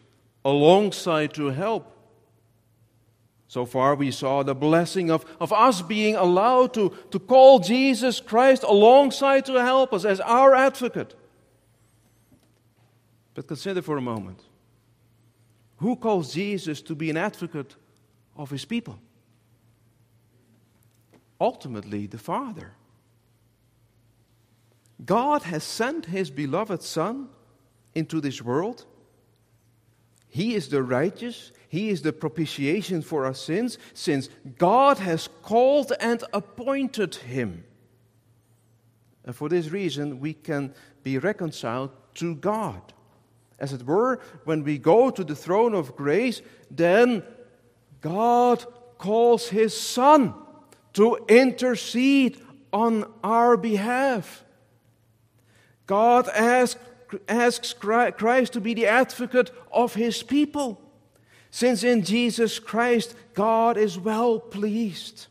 alongside 0.45 1.33
to 1.33 1.47
help 1.47 1.92
so 3.47 3.65
far, 3.65 3.95
we 3.95 4.09
saw 4.09 4.41
the 4.41 4.55
blessing 4.55 5.11
of, 5.11 5.25
of 5.39 5.53
us 5.53 5.81
being 5.81 6.15
allowed 6.15 6.73
to, 6.73 6.91
to 7.11 7.19
call 7.19 7.59
Jesus 7.59 8.19
Christ 8.19 8.63
alongside 8.63 9.45
to 9.45 9.53
help 9.53 9.93
us 9.93 10.05
as 10.05 10.19
our 10.21 10.55
advocate. 10.55 11.13
But 13.33 13.47
consider 13.47 13.81
for 13.81 13.97
a 13.97 14.01
moment 14.01 14.41
who 15.77 15.95
calls 15.95 16.33
Jesus 16.33 16.81
to 16.81 16.95
be 16.95 17.09
an 17.09 17.17
advocate 17.17 17.75
of 18.35 18.49
his 18.49 18.65
people? 18.65 18.99
Ultimately, 21.39 22.07
the 22.07 22.17
Father. 22.17 22.73
God 25.03 25.43
has 25.43 25.63
sent 25.63 26.05
his 26.05 26.29
beloved 26.31 26.81
Son 26.81 27.27
into 27.93 28.21
this 28.21 28.41
world. 28.41 28.85
He 30.29 30.55
is 30.55 30.69
the 30.69 30.81
righteous, 30.81 31.51
He 31.73 31.89
is 31.89 32.03
the 32.03 32.13
propitiation 32.13 33.01
for 33.01 33.25
our 33.25 33.33
sins, 33.33 33.79
since 33.95 34.29
God 34.59 34.99
has 34.99 35.27
called 35.41 35.91
and 35.99 36.23
appointed 36.31 37.15
him. 37.15 37.63
And 39.25 39.35
for 39.35 39.49
this 39.49 39.69
reason, 39.69 40.19
we 40.19 40.35
can 40.35 40.75
be 41.01 41.17
reconciled 41.17 41.89
to 42.13 42.35
God. 42.35 42.93
As 43.57 43.73
it 43.73 43.87
were, 43.87 44.19
when 44.43 44.63
we 44.63 44.77
go 44.77 45.09
to 45.09 45.23
the 45.23 45.35
throne 45.35 45.73
of 45.73 45.95
grace, 45.95 46.43
then 46.69 47.23
God 48.01 48.63
calls 48.99 49.49
His 49.49 49.75
Son 49.75 50.35
to 50.93 51.25
intercede 51.27 52.39
on 52.71 53.11
our 53.23 53.57
behalf. 53.57 54.45
God 55.87 56.29
asks, 56.29 56.79
asks 57.27 57.73
Christ 57.73 58.53
to 58.53 58.61
be 58.61 58.75
the 58.75 58.85
advocate 58.85 59.49
of 59.71 59.95
His 59.95 60.21
people, 60.21 60.79
since 61.53 61.83
in 61.83 62.01
Jesus 62.01 62.57
Christ 62.57 63.13
God 63.35 63.77
is 63.77 63.99
well 63.99 64.39
pleased. 64.39 65.27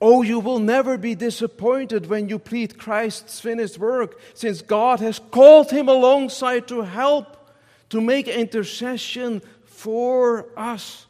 Oh, 0.00 0.22
you 0.22 0.40
will 0.40 0.58
never 0.58 0.96
be 0.96 1.14
disappointed 1.14 2.06
when 2.06 2.30
you 2.30 2.38
plead 2.38 2.78
Christ's 2.78 3.38
finished 3.38 3.76
work, 3.76 4.18
since 4.32 4.62
God 4.62 5.00
has 5.00 5.18
called 5.18 5.70
him 5.70 5.90
alongside 5.90 6.66
to 6.68 6.80
help, 6.80 7.50
to 7.90 8.00
make 8.00 8.26
intercession 8.26 9.42
for 9.66 10.46
us. 10.56 11.04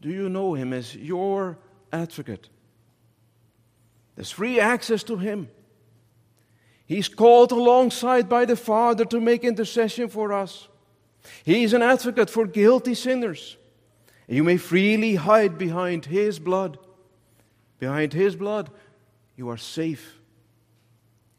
Do 0.00 0.08
you 0.08 0.30
know 0.30 0.54
him 0.54 0.72
as 0.72 0.96
your 0.96 1.58
advocate? 1.92 2.48
There's 4.16 4.30
free 4.30 4.60
access 4.60 5.02
to 5.04 5.18
him. 5.18 5.50
He's 6.86 7.08
called 7.08 7.52
alongside 7.52 8.28
by 8.28 8.44
the 8.44 8.56
Father 8.56 9.04
to 9.06 9.20
make 9.20 9.44
intercession 9.44 10.08
for 10.08 10.32
us. 10.32 10.68
He's 11.44 11.72
an 11.72 11.82
advocate 11.82 12.28
for 12.28 12.46
guilty 12.46 12.94
sinners. 12.94 13.56
You 14.28 14.44
may 14.44 14.56
freely 14.56 15.14
hide 15.14 15.56
behind 15.58 16.06
His 16.06 16.38
blood. 16.38 16.78
Behind 17.78 18.12
His 18.12 18.36
blood, 18.36 18.70
you 19.36 19.48
are 19.48 19.56
safe. 19.56 20.20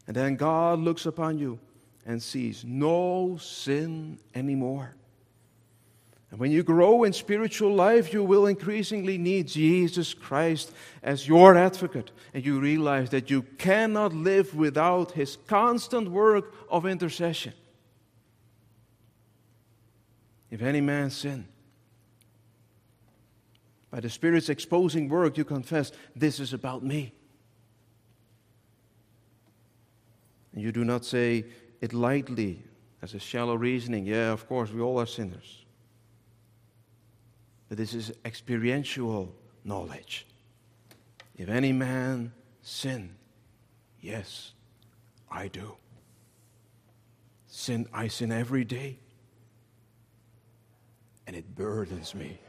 And 0.08 0.16
then 0.16 0.36
God 0.36 0.80
looks 0.80 1.06
upon 1.06 1.38
you 1.38 1.60
and 2.06 2.22
sees 2.22 2.64
no 2.66 3.38
sin 3.40 4.20
anymore. 4.34 4.96
And 6.36 6.42
when 6.42 6.52
you 6.52 6.64
grow 6.64 7.06
in 7.06 7.14
spiritual 7.14 7.74
life, 7.74 8.12
you 8.12 8.22
will 8.22 8.48
increasingly 8.48 9.18
need 9.18 9.48
Jesus 9.48 10.14
Christ 10.14 10.74
as 11.02 11.30
your 11.30 11.56
advocate. 11.56 12.12
And 12.34 12.46
you 12.46 12.60
realize 12.60 13.10
that 13.12 13.30
you 13.30 13.44
cannot 13.58 14.12
live 14.12 14.54
without 14.54 15.14
His 15.14 15.38
constant 15.48 16.12
work 16.12 16.54
of 16.70 16.86
intercession. 16.86 17.54
If 20.52 20.62
any 20.62 20.82
man 20.82 21.10
sin, 21.10 21.48
by 23.90 24.02
the 24.02 24.10
Spirit's 24.10 24.50
exposing 24.50 25.08
work, 25.08 25.38
you 25.38 25.46
confess, 25.46 25.94
This 26.18 26.42
is 26.42 26.52
about 26.52 26.84
me. 26.84 27.14
And 30.52 30.62
you 30.62 30.74
do 30.74 30.84
not 30.84 31.06
say 31.06 31.46
it 31.80 31.94
lightly 31.94 32.62
as 33.02 33.14
a 33.14 33.20
shallow 33.20 33.56
reasoning. 33.56 34.06
Yeah, 34.06 34.34
of 34.34 34.50
course, 34.50 34.70
we 34.70 34.82
all 34.82 35.00
are 35.00 35.06
sinners. 35.06 35.65
But 37.68 37.78
this 37.78 37.94
is 37.94 38.14
experiential 38.24 39.34
knowledge. 39.64 40.28
If 41.36 41.50
any 41.50 41.74
man 41.74 42.32
sin, 42.62 43.16
yes, 44.00 44.54
I 45.30 45.48
do. 45.48 45.76
Sin, 47.48 47.88
I 47.94 48.08
sin 48.08 48.32
every 48.32 48.64
day. 48.64 49.00
And 51.28 51.36
it 51.36 51.56
burdens 51.56 52.14
me. 52.14 52.40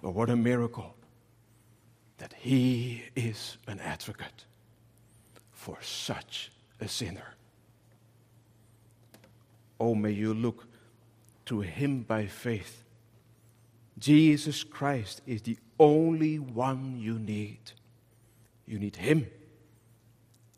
But 0.00 0.14
what 0.14 0.30
a 0.30 0.36
miracle 0.36 0.94
that 2.18 2.34
He 2.34 3.04
is 3.16 3.56
an 3.66 3.80
advocate 3.80 4.44
for 5.50 5.78
such 5.80 6.52
a 6.80 6.86
sinner. 6.86 7.34
Oh, 9.80 9.94
may 9.94 10.12
you 10.12 10.32
look 10.32 10.66
to 11.46 11.60
Him 11.60 12.02
by 12.02 12.26
faith. 12.26 12.83
Jesus 13.98 14.64
Christ 14.64 15.22
is 15.26 15.42
the 15.42 15.58
only 15.78 16.38
one 16.38 16.98
you 16.98 17.18
need. 17.18 17.58
You 18.66 18.78
need 18.78 18.96
Him, 18.96 19.26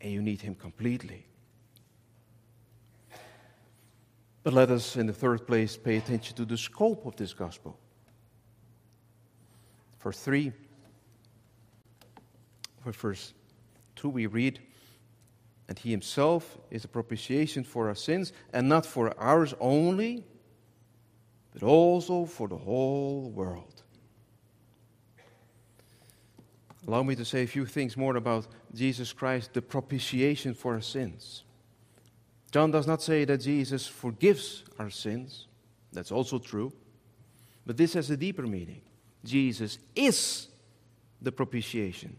and 0.01 0.11
you 0.11 0.21
need 0.21 0.41
Him 0.41 0.55
completely. 0.55 1.25
But 4.43 4.53
let 4.53 4.71
us, 4.71 4.95
in 4.95 5.07
the 5.07 5.13
third 5.13 5.45
place, 5.45 5.75
pay 5.75 5.97
attention 5.97 6.35
to 6.37 6.45
the 6.45 6.57
scope 6.57 7.05
of 7.05 7.15
this 7.17 7.33
gospel. 7.33 7.77
Verse 9.99 10.19
3, 10.19 10.53
for 12.81 12.91
verse 12.93 13.33
2, 13.97 14.07
we 14.07 14.25
read, 14.25 14.59
And 15.67 15.77
he 15.77 15.91
himself 15.91 16.57
is 16.71 16.85
a 16.85 16.87
propitiation 16.87 17.65
for 17.65 17.89
our 17.89 17.95
sins, 17.95 18.31
and 18.53 18.69
not 18.69 18.85
for 18.85 19.13
ours 19.19 19.53
only, 19.59 20.23
but 21.57 21.65
also 21.65 22.25
for 22.25 22.47
the 22.47 22.57
whole 22.57 23.31
world. 23.31 23.81
Allow 26.87 27.03
me 27.03 27.15
to 27.15 27.25
say 27.25 27.43
a 27.43 27.47
few 27.47 27.65
things 27.65 27.97
more 27.97 28.15
about 28.15 28.47
Jesus 28.75 29.11
Christ, 29.11 29.53
the 29.53 29.61
propitiation 29.61 30.53
for 30.53 30.75
our 30.75 30.81
sins. 30.81 31.43
John 32.51 32.69
does 32.69 32.85
not 32.85 33.01
say 33.01 33.25
that 33.25 33.39
Jesus 33.39 33.87
forgives 33.87 34.65
our 34.77 34.91
sins. 34.91 35.47
That's 35.91 36.11
also 36.11 36.37
true. 36.37 36.71
But 37.65 37.75
this 37.75 37.93
has 37.93 38.09
a 38.11 38.17
deeper 38.17 38.43
meaning. 38.43 38.81
Jesus 39.25 39.79
is 39.95 40.47
the 41.21 41.31
propitiation 41.31 42.15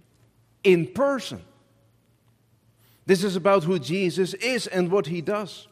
in 0.65 0.89
person. 0.89 1.41
This 3.07 3.23
is 3.23 3.37
about 3.37 3.65
who 3.65 3.79
Jesus 3.79 4.35
is 4.35 4.67
and 4.67 4.91
what 4.91 5.07
he 5.07 5.21
does. 5.21 5.69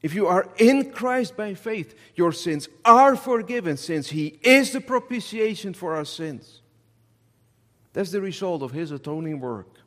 If 0.00 0.14
you 0.14 0.26
are 0.28 0.48
in 0.58 0.92
Christ 0.92 1.36
by 1.36 1.54
faith, 1.54 1.94
your 2.14 2.32
sins 2.32 2.68
are 2.84 3.16
forgiven 3.16 3.76
since 3.76 4.10
he 4.10 4.38
is 4.42 4.72
the 4.72 4.80
propitiation 4.80 5.74
for 5.74 5.96
our 5.96 6.04
sins. 6.04 6.60
That's 7.92 8.12
the 8.12 8.20
result 8.20 8.62
of 8.62 8.70
his 8.70 8.92
atoning 8.92 9.40
work. 9.40 9.78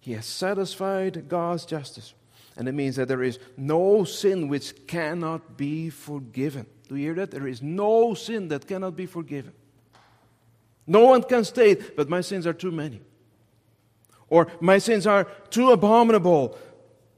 He 0.00 0.12
has 0.12 0.26
satisfied 0.26 1.28
God's 1.28 1.64
justice. 1.64 2.14
And 2.56 2.68
it 2.68 2.72
means 2.72 2.96
that 2.96 3.08
there 3.08 3.22
is 3.22 3.38
no 3.56 4.04
sin 4.04 4.48
which 4.48 4.86
cannot 4.86 5.56
be 5.56 5.88
forgiven. 5.88 6.66
Do 6.88 6.96
you 6.96 7.04
hear 7.04 7.14
that? 7.14 7.30
There 7.30 7.46
is 7.46 7.62
no 7.62 8.14
sin 8.14 8.48
that 8.48 8.66
cannot 8.66 8.96
be 8.96 9.06
forgiven. 9.06 9.52
No 10.86 11.06
one 11.06 11.22
can 11.22 11.44
state, 11.44 11.96
but 11.96 12.08
my 12.08 12.20
sins 12.20 12.46
are 12.46 12.52
too 12.52 12.72
many. 12.72 13.00
Or 14.28 14.48
my 14.60 14.78
sins 14.78 15.06
are 15.06 15.24
too 15.50 15.70
abominable 15.70 16.58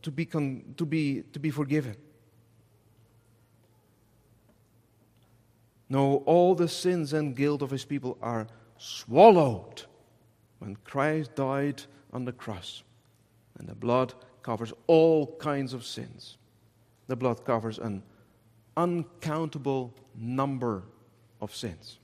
to 0.04 0.10
be, 0.10 0.26
con- 0.26 0.74
to 0.76 0.84
be, 0.86 1.22
to 1.32 1.38
be 1.38 1.50
forgiven. 1.50 1.96
No, 5.88 6.16
all 6.26 6.54
the 6.54 6.68
sins 6.68 7.12
and 7.12 7.34
guilt 7.34 7.62
of 7.62 7.70
his 7.70 7.84
people 7.84 8.16
are 8.22 8.46
swallowed 8.76 9.84
when 10.58 10.76
Christ 10.84 11.34
died 11.34 11.82
on 12.12 12.24
the 12.24 12.32
cross. 12.32 12.82
And 13.58 13.68
the 13.68 13.74
blood 13.74 14.14
covers 14.42 14.72
all 14.86 15.36
kinds 15.36 15.72
of 15.72 15.84
sins. 15.84 16.36
The 17.06 17.16
blood 17.16 17.44
covers 17.44 17.78
an 17.78 18.02
uncountable 18.76 19.94
number 20.14 20.82
of 21.40 21.54
sins. 21.54 21.98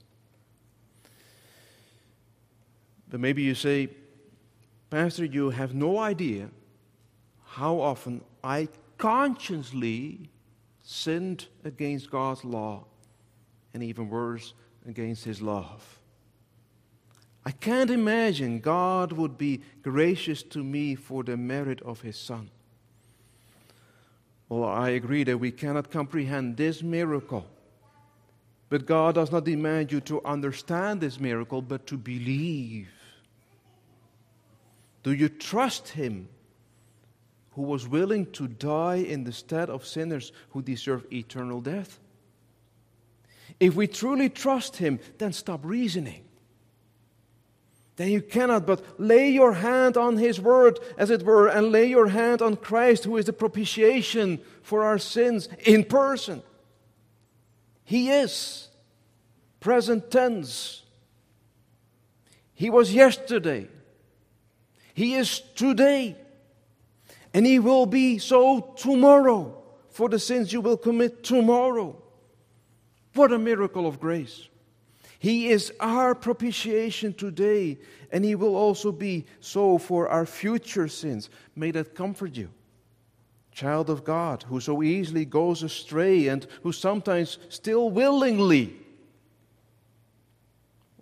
But 3.09 3.19
maybe 3.19 3.43
you 3.43 3.55
say, 3.55 3.89
Pastor, 4.89 5.25
you 5.25 5.51
have 5.51 5.75
no 5.75 5.99
idea 5.99 6.49
how 7.51 7.81
often 7.81 8.21
I 8.41 8.69
consciously 8.97 10.29
sinned 10.83 11.47
against 11.65 12.09
God's 12.09 12.45
law, 12.45 12.85
and 13.73 13.83
even 13.83 14.09
worse, 14.09 14.53
against 14.87 15.25
His 15.25 15.41
love. 15.41 15.99
I 17.45 17.51
can't 17.51 17.89
imagine 17.89 18.61
God 18.61 19.11
would 19.11 19.37
be 19.37 19.61
gracious 19.81 20.43
to 20.43 20.63
me 20.63 20.95
for 20.95 21.23
the 21.25 21.35
merit 21.35 21.81
of 21.81 21.99
His 21.99 22.15
Son. 22.15 22.49
Well, 24.47 24.63
I 24.63 24.91
agree 24.91 25.25
that 25.25 25.37
we 25.37 25.51
cannot 25.51 25.91
comprehend 25.91 26.55
this 26.55 26.81
miracle. 26.81 27.45
But 28.69 28.85
God 28.85 29.15
does 29.15 29.29
not 29.29 29.43
demand 29.43 29.91
you 29.91 29.99
to 30.01 30.23
understand 30.23 31.01
this 31.01 31.19
miracle, 31.19 31.61
but 31.61 31.85
to 31.87 31.97
believe. 31.97 32.89
Do 35.03 35.11
you 35.11 35.27
trust 35.27 35.89
Him 35.89 36.29
who 37.51 37.63
was 37.63 37.87
willing 37.87 38.25
to 38.31 38.47
die 38.47 38.95
in 38.95 39.23
the 39.23 39.33
stead 39.33 39.69
of 39.69 39.85
sinners 39.85 40.31
who 40.49 40.61
deserve 40.61 41.05
eternal 41.11 41.61
death? 41.61 41.99
If 43.59 43.75
we 43.75 43.87
truly 43.87 44.29
trust 44.29 44.77
Him, 44.77 44.99
then 45.17 45.33
stop 45.33 45.61
reasoning. 45.63 46.23
Then 47.97 48.09
you 48.09 48.21
cannot 48.21 48.65
but 48.65 48.99
lay 48.99 49.29
your 49.29 49.53
hand 49.53 49.97
on 49.97 50.17
His 50.17 50.39
word, 50.39 50.79
as 50.97 51.09
it 51.09 51.23
were, 51.23 51.47
and 51.47 51.71
lay 51.71 51.85
your 51.85 52.07
hand 52.07 52.41
on 52.41 52.55
Christ, 52.55 53.03
who 53.03 53.17
is 53.17 53.25
the 53.25 53.33
propitiation 53.33 54.39
for 54.63 54.83
our 54.83 54.97
sins 54.97 55.49
in 55.65 55.83
person. 55.83 56.41
He 57.83 58.09
is 58.09 58.69
present 59.59 60.09
tense. 60.09 60.83
He 62.53 62.69
was 62.69 62.93
yesterday. 62.93 63.67
He 64.93 65.15
is 65.15 65.41
today. 65.55 66.15
And 67.33 67.45
He 67.45 67.59
will 67.59 67.85
be 67.85 68.17
so 68.17 68.73
tomorrow 68.77 69.61
for 69.89 70.09
the 70.09 70.19
sins 70.19 70.51
you 70.51 70.61
will 70.61 70.77
commit 70.77 71.23
tomorrow. 71.23 72.01
What 73.13 73.31
a 73.31 73.39
miracle 73.39 73.87
of 73.87 73.99
grace. 73.99 74.47
He 75.19 75.49
is 75.49 75.71
our 75.79 76.15
propitiation 76.15 77.13
today, 77.13 77.77
and 78.11 78.25
He 78.25 78.35
will 78.35 78.55
also 78.55 78.91
be 78.91 79.25
so 79.39 79.77
for 79.77 80.07
our 80.07 80.25
future 80.25 80.87
sins. 80.87 81.29
May 81.55 81.71
that 81.71 81.93
comfort 81.93 82.35
you. 82.35 82.49
Child 83.51 83.89
of 83.89 84.03
God, 84.03 84.43
who 84.43 84.59
so 84.59 84.81
easily 84.81 85.25
goes 85.25 85.61
astray 85.61 86.27
and 86.29 86.47
who 86.63 86.71
sometimes 86.71 87.37
still 87.49 87.89
willingly, 87.89 88.75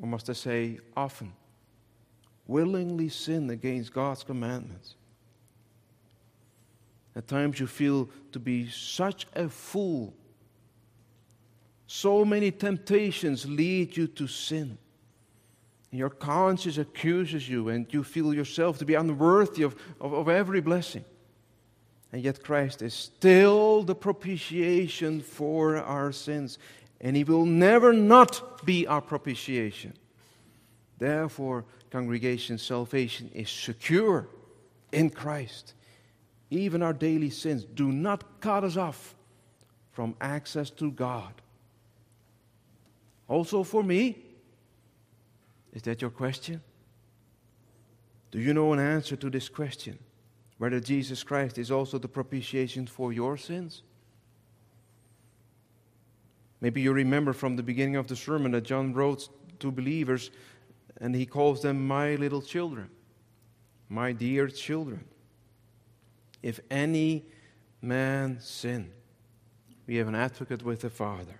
or 0.02 0.08
must 0.08 0.30
I 0.30 0.34
say, 0.34 0.80
often, 0.98 1.32
willingly 2.48 3.08
sin 3.10 3.50
against 3.52 3.94
God's 3.94 4.24
commandments. 4.24 4.96
At 7.20 7.28
times 7.28 7.60
you 7.60 7.68
feel 7.68 8.10
to 8.32 8.40
be 8.40 8.70
such 8.70 9.28
a 9.36 9.48
fool 9.48 10.16
so 11.92 12.24
many 12.24 12.52
temptations 12.52 13.48
lead 13.48 13.98
you 13.98 14.06
to 14.10 14.28
sin. 14.28 14.78
Your 15.90 16.12
conscience 16.12 16.78
accuses 16.78 17.50
you, 17.50 17.70
and 17.70 17.92
you 17.92 18.04
feel 18.04 18.32
yourself 18.32 18.78
to 18.78 18.86
be 18.86 18.94
unworthy 18.94 19.64
of, 19.64 19.76
of, 20.00 20.14
of 20.14 20.30
every 20.30 20.62
blessing. 20.62 21.04
And 22.14 22.22
yet, 22.22 22.44
Christ 22.44 22.84
is 22.84 22.94
still 22.94 23.82
the 23.82 23.96
propitiation 23.96 25.20
for 25.22 25.78
our 25.78 26.12
sins, 26.12 26.60
and 27.02 27.16
He 27.16 27.24
will 27.24 27.48
never 27.48 27.92
not 27.92 28.64
be 28.64 28.86
our 28.86 29.02
propitiation. 29.02 29.94
Therefore, 31.00 31.66
congregation, 31.90 32.60
salvation 32.60 33.32
is 33.34 33.50
secure 33.50 34.28
in 34.92 35.10
Christ. 35.10 35.74
Even 36.50 36.82
our 36.82 36.94
daily 36.94 37.30
sins 37.30 37.64
do 37.64 37.92
not 37.92 38.42
cut 38.42 38.64
us 38.64 38.78
off 38.78 39.16
from 39.92 40.16
access 40.20 40.70
to 40.72 40.92
God. 40.92 41.34
Also 43.28 43.64
for 43.64 43.84
me? 43.84 44.18
Is 45.74 45.84
that 45.84 46.02
your 46.02 46.10
question? 46.10 46.62
Do 48.32 48.40
you 48.40 48.54
know 48.54 48.74
an 48.74 48.80
answer 48.80 49.16
to 49.16 49.30
this 49.30 49.50
question? 49.50 50.00
Whether 50.58 50.80
Jesus 50.80 51.24
Christ 51.24 51.58
is 51.58 51.72
also 51.72 51.98
the 51.98 52.08
propitiation 52.08 52.86
for 52.86 53.14
your 53.14 53.38
sins? 53.38 53.84
Maybe 56.62 56.82
you 56.82 56.92
remember 56.92 57.34
from 57.34 57.56
the 57.56 57.64
beginning 57.64 57.96
of 57.96 58.08
the 58.08 58.16
sermon 58.16 58.52
that 58.52 58.66
John 58.66 58.94
wrote 58.94 59.30
to 59.60 59.72
believers 59.72 60.32
and 61.00 61.16
he 61.16 61.26
calls 61.26 61.62
them 61.62 61.88
my 61.88 62.16
little 62.16 62.42
children, 62.42 62.90
my 63.88 64.12
dear 64.12 64.48
children. 64.50 65.06
If 66.42 66.60
any 66.70 67.26
man 67.82 68.40
sin, 68.40 68.92
we 69.88 69.96
have 69.96 70.08
an 70.08 70.16
advocate 70.16 70.64
with 70.64 70.82
the 70.82 70.90
Father 70.90 71.40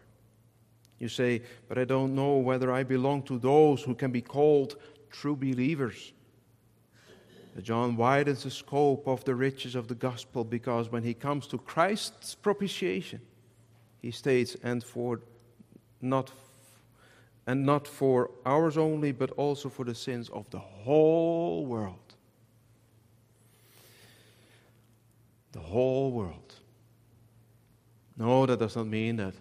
you 1.00 1.08
say, 1.08 1.42
but 1.68 1.78
I 1.78 1.86
don't 1.86 2.14
know 2.14 2.38
whether 2.38 2.72
I 2.72 2.84
belong 2.84 3.24
to 3.24 3.40
those 3.40 3.82
who 3.82 3.96
can 3.96 4.12
be 4.12 4.22
called 4.22 4.76
true 5.10 5.36
believers. 5.36 6.12
John 7.62 7.98
widens 7.98 8.44
the 8.44 8.52
scope 8.52 9.08
of 9.08 9.24
the 9.26 9.36
riches 9.36 9.76
of 9.76 9.88
the 9.88 9.96
gospel 9.96 10.44
because 10.44 10.92
when 10.92 11.04
he 11.04 11.14
comes 11.14 11.48
to 11.48 11.58
Christ's 11.58 12.36
propitiation, 12.36 13.20
he 14.02 14.12
states, 14.12 14.56
and 14.64 14.84
for 14.84 15.22
not 16.02 16.32
and 17.48 17.66
not 17.66 17.88
for 17.88 18.30
ours 18.46 18.78
only, 18.78 19.12
but 19.12 19.32
also 19.32 19.70
for 19.70 19.84
the 19.84 19.96
sins 19.96 20.30
of 20.30 20.50
the 20.52 20.60
whole 20.60 21.66
world. 21.66 22.09
The 25.52 25.60
whole 25.60 26.12
world. 26.12 26.56
No, 28.18 28.46
that 28.46 28.60
does 28.60 28.76
not 28.76 28.88
mean 28.88 29.16
that 29.18 29.34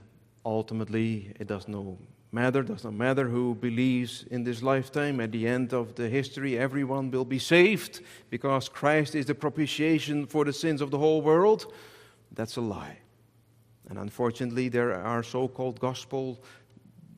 ultimately, 0.45 1.33
it 1.39 1.47
does 1.49 1.69
not 1.69 1.85
matter, 2.33 2.63
does 2.63 2.85
not 2.85 2.95
matter 2.95 3.29
who 3.29 3.55
believes 3.55 4.25
in 4.31 4.45
this 4.45 4.63
lifetime. 4.63 5.21
At 5.21 5.33
the 5.33 5.47
end 5.47 5.73
of 5.73 5.95
the 5.95 6.09
history, 6.09 6.59
everyone 6.59 7.11
will 7.11 7.25
be 7.25 7.39
saved 7.39 8.01
because 8.31 8.69
Christ 8.69 9.15
is 9.15 9.27
the 9.27 9.35
propitiation 9.35 10.27
for 10.27 10.45
the 10.45 10.53
sins 10.53 10.81
of 10.81 10.91
the 10.91 10.99
whole 10.99 11.23
world. 11.23 11.73
That's 12.33 12.57
a 12.57 12.61
lie. 12.61 12.99
And 13.89 13.99
unfortunately, 13.99 14.69
there 14.69 14.95
are 14.95 15.23
so 15.23 15.49
called 15.49 15.81
gospel 15.81 16.43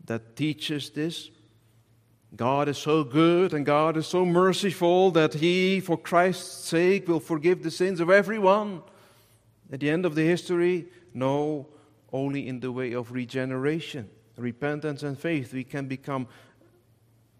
that 0.06 0.36
teaches 0.36 0.90
this. 0.90 1.30
God 2.36 2.68
is 2.68 2.78
so 2.78 3.02
good 3.02 3.52
and 3.52 3.66
God 3.66 3.96
is 3.96 4.06
so 4.06 4.24
merciful 4.24 5.10
that 5.12 5.34
He, 5.34 5.80
for 5.80 5.96
Christ's 5.96 6.64
sake, 6.64 7.08
will 7.08 7.20
forgive 7.20 7.62
the 7.62 7.70
sins 7.70 8.00
of 8.00 8.10
everyone. 8.10 8.82
At 9.72 9.80
the 9.80 9.90
end 9.90 10.06
of 10.06 10.14
the 10.14 10.22
history, 10.22 10.86
no, 11.12 11.66
only 12.12 12.48
in 12.48 12.60
the 12.60 12.72
way 12.72 12.92
of 12.92 13.12
regeneration, 13.12 14.08
repentance, 14.36 15.02
and 15.02 15.18
faith 15.18 15.52
we 15.52 15.64
can 15.64 15.86
become 15.86 16.26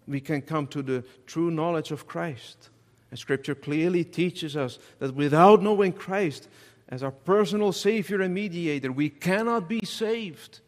we 0.07 0.19
can 0.19 0.41
come 0.41 0.67
to 0.67 0.81
the 0.81 1.03
true 1.25 1.51
knowledge 1.51 1.91
of 1.91 2.07
Christ. 2.07 2.69
And 3.11 3.19
Scripture 3.19 3.55
clearly 3.55 4.03
teaches 4.03 4.57
us 4.57 4.79
that 4.99 5.15
without 5.15 5.61
knowing 5.61 5.93
Christ 5.93 6.49
as 6.89 7.03
our 7.03 7.11
personal 7.11 7.71
Savior 7.71 8.21
and 8.21 8.33
mediator, 8.33 8.91
we 8.91 9.09
cannot 9.09 9.69
be 9.69 9.85
saved. 9.85 10.59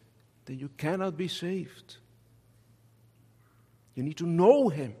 That 0.46 0.54
you 0.54 0.70
cannot 0.76 1.16
be 1.16 1.28
saved. 1.28 1.96
You 3.94 4.02
need 4.02 4.16
to 4.18 4.26
know 4.26 4.68
Him. 4.68 4.94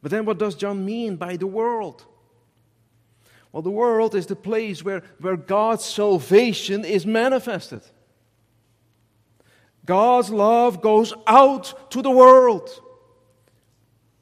But 0.00 0.10
then, 0.10 0.24
what 0.24 0.38
does 0.38 0.54
John 0.54 0.84
mean 0.84 1.16
by 1.16 1.36
the 1.36 1.46
world? 1.46 2.04
Well, 3.52 3.62
the 3.62 3.70
world 3.70 4.14
is 4.14 4.26
the 4.26 4.36
place 4.36 4.84
where, 4.84 5.02
where 5.20 5.36
God's 5.36 5.84
salvation 5.84 6.84
is 6.84 7.06
manifested. 7.06 7.82
God's 9.84 10.30
love 10.30 10.82
goes 10.82 11.14
out 11.26 11.90
to 11.92 12.02
the 12.02 12.10
world, 12.10 12.68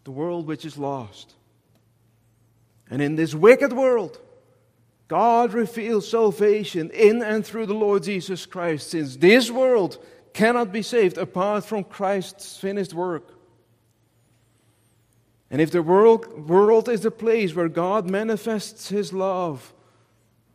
the 0.04 0.12
world 0.12 0.46
which 0.46 0.64
is 0.64 0.78
lost. 0.78 1.34
And 2.88 3.02
in 3.02 3.16
this 3.16 3.34
wicked 3.34 3.72
world, 3.72 4.20
God 5.08 5.52
reveals 5.52 6.08
salvation 6.08 6.90
in 6.90 7.20
and 7.20 7.44
through 7.44 7.66
the 7.66 7.74
Lord 7.74 8.04
Jesus 8.04 8.46
Christ, 8.46 8.90
since 8.90 9.16
this 9.16 9.50
world 9.50 9.98
cannot 10.36 10.70
be 10.70 10.82
saved 10.82 11.16
apart 11.16 11.64
from 11.64 11.82
Christ's 11.82 12.58
finished 12.58 12.92
work. 12.92 13.32
And 15.50 15.62
if 15.62 15.70
the 15.70 15.82
world, 15.82 16.46
world 16.46 16.90
is 16.90 17.00
the 17.00 17.10
place 17.10 17.54
where 17.54 17.70
God 17.70 18.10
manifests 18.10 18.90
his 18.90 19.14
love, 19.14 19.72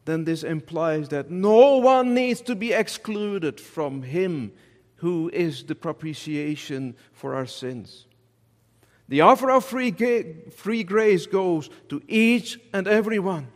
then 0.06 0.24
this 0.24 0.44
implies 0.44 1.10
that 1.10 1.32
no 1.32 1.78
one 1.78 2.14
needs 2.14 2.42
to 2.42 2.56
be 2.56 2.74
excluded 2.74 3.60
from 3.60 4.04
him 4.04 4.52
who 4.98 5.32
is 5.34 5.64
the 5.64 5.74
propitiation 5.74 6.96
for 7.12 7.34
our 7.34 7.48
sins. 7.48 8.06
The 9.08 9.22
offer 9.22 9.50
of 9.50 9.66
free, 9.66 9.92
free 10.52 10.84
grace 10.84 11.26
goes 11.26 11.72
to 11.90 12.04
each 12.08 12.60
and 12.72 12.88
every 12.88 13.18
one. 13.18 13.48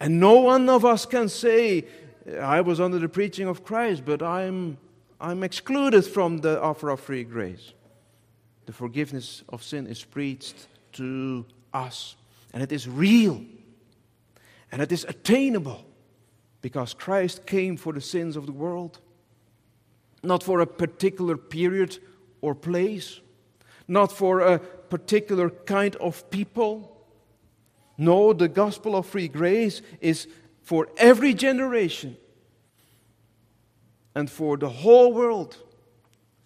And 0.00 0.18
no 0.18 0.40
one 0.40 0.68
of 0.68 0.84
us 0.84 1.06
can 1.06 1.28
say, 1.28 1.84
I 2.40 2.60
was 2.60 2.80
under 2.80 2.98
the 2.98 3.08
preaching 3.08 3.48
of 3.48 3.64
Christ, 3.64 4.04
but 4.04 4.22
I'm, 4.22 4.78
I'm 5.20 5.42
excluded 5.42 6.02
from 6.02 6.38
the 6.38 6.60
offer 6.60 6.90
of 6.90 7.00
free 7.00 7.24
grace 7.24 7.72
the 8.70 8.76
forgiveness 8.76 9.42
of 9.48 9.64
sin 9.64 9.88
is 9.88 10.04
preached 10.04 10.68
to 10.92 11.44
us. 11.74 12.14
And 12.52 12.62
it 12.62 12.70
is 12.70 12.88
real. 12.88 13.42
And 14.70 14.80
it 14.80 14.92
is 14.92 15.04
attainable 15.08 15.84
because 16.62 16.94
Christ 16.94 17.46
came 17.46 17.76
for 17.76 17.92
the 17.92 18.00
sins 18.00 18.36
of 18.36 18.46
the 18.46 18.52
world, 18.52 19.00
not 20.22 20.44
for 20.44 20.60
a 20.60 20.66
particular 20.68 21.36
period 21.36 21.98
or 22.42 22.54
place, 22.54 23.18
not 23.88 24.12
for 24.12 24.38
a 24.38 24.60
particular 24.60 25.50
kind 25.50 25.96
of 25.96 26.30
people. 26.30 26.96
No, 27.98 28.32
the 28.32 28.46
gospel 28.46 28.94
of 28.94 29.04
free 29.04 29.26
grace 29.26 29.82
is 30.00 30.28
for 30.70 30.86
every 30.98 31.34
generation 31.34 32.16
and 34.14 34.30
for 34.30 34.56
the 34.56 34.68
whole 34.68 35.12
world. 35.12 35.56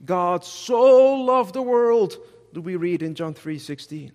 God 0.02 0.46
so 0.46 1.12
loved 1.16 1.52
the 1.52 1.60
world, 1.60 2.16
do 2.54 2.62
we 2.62 2.76
read 2.76 3.02
in 3.02 3.14
John 3.14 3.34
3:16. 3.34 4.12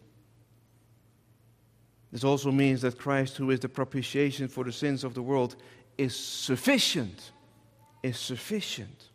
This 2.11 2.23
also 2.23 2.51
means 2.51 2.81
that 2.81 2.97
Christ, 2.97 3.37
who 3.37 3.51
is 3.51 3.59
the 3.59 3.69
propitiation 3.69 4.47
for 4.47 4.63
the 4.63 4.71
sins 4.71 5.03
of 5.03 5.13
the 5.13 5.21
world, 5.21 5.55
is 5.95 6.15
sufficient. 6.15 7.31
Is 8.01 8.17
sufficient. 8.17 9.09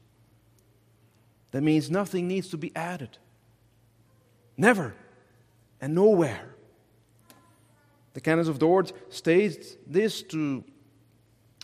That 1.50 1.62
means 1.62 1.90
nothing 1.90 2.28
needs 2.28 2.50
to 2.50 2.56
be 2.56 2.70
added. 2.76 3.18
Never 4.56 4.94
and 5.80 5.92
nowhere. 5.92 6.54
The 8.12 8.20
Canons 8.20 8.46
of 8.46 8.60
Dort 8.60 8.92
states 9.12 9.76
this 9.88 10.22
to 10.22 10.62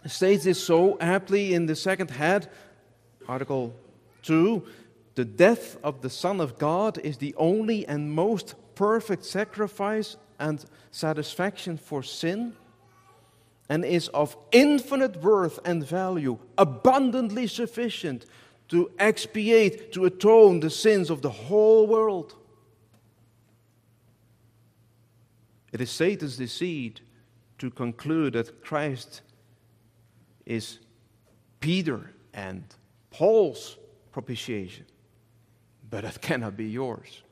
states 0.07 0.45
this 0.45 0.63
so 0.63 0.99
aptly 0.99 1.53
in 1.53 1.67
the 1.67 1.77
second 1.77 2.11
head, 2.11 2.49
Article 3.29 3.75
2. 4.23 4.65
The 5.15 5.25
death 5.25 5.77
of 5.83 6.01
the 6.01 6.09
Son 6.09 6.41
of 6.41 6.59
God 6.59 6.99
is 6.99 7.19
the 7.19 7.35
only 7.37 7.87
and 7.87 8.11
most 8.13 8.55
perfect 8.75 9.25
sacrifice 9.25 10.17
and 10.39 10.65
satisfaction 10.91 11.77
for 11.77 12.03
sin, 12.03 12.55
and 13.69 13.85
is 13.85 14.09
of 14.09 14.37
infinite 14.53 15.23
worth 15.23 15.59
and 15.65 15.87
value, 15.87 16.39
abundantly 16.57 17.47
sufficient 17.47 18.25
to 18.69 18.91
expiate, 18.99 19.93
to 19.93 20.07
atone 20.07 20.61
the 20.61 20.71
sins 20.71 21.11
of 21.11 21.21
the 21.21 21.31
whole 21.31 21.87
world. 21.87 22.35
It 25.73 25.81
is 25.81 25.91
Satan's 25.91 26.37
deceit 26.37 27.01
to 27.59 27.71
conclude 27.71 28.33
that 28.33 28.65
Christ 28.65 29.21
is 30.47 30.79
Peter 31.61 32.11
and 32.33 32.65
Paul's 33.11 33.77
propitiation, 34.13 34.87
but 35.89 36.05
it 36.05 36.21
cannot 36.21 36.57
be 36.57 36.67
yours. 36.67 37.23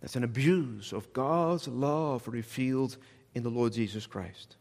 That's 0.00 0.16
an 0.16 0.24
abuse 0.24 0.92
of 0.92 1.12
God's 1.12 1.68
love 1.68 2.26
revealed 2.26 2.96
in 3.34 3.42
the 3.42 3.50
Lord 3.50 3.72
Jesus 3.72 4.06
Christ. 4.06 4.56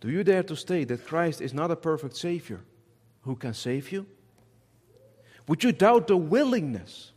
Do 0.00 0.10
you 0.10 0.24
dare 0.24 0.42
to 0.42 0.56
state 0.56 0.88
that 0.88 1.06
Christ 1.06 1.40
is 1.40 1.54
not 1.54 1.70
a 1.70 1.76
perfect 1.76 2.16
Savior 2.16 2.60
who 3.22 3.36
can 3.36 3.54
save 3.54 3.92
you? 3.92 4.06
Would 5.46 5.62
you 5.62 5.70
doubt 5.72 6.08
the 6.08 6.16
willingness 6.16 7.12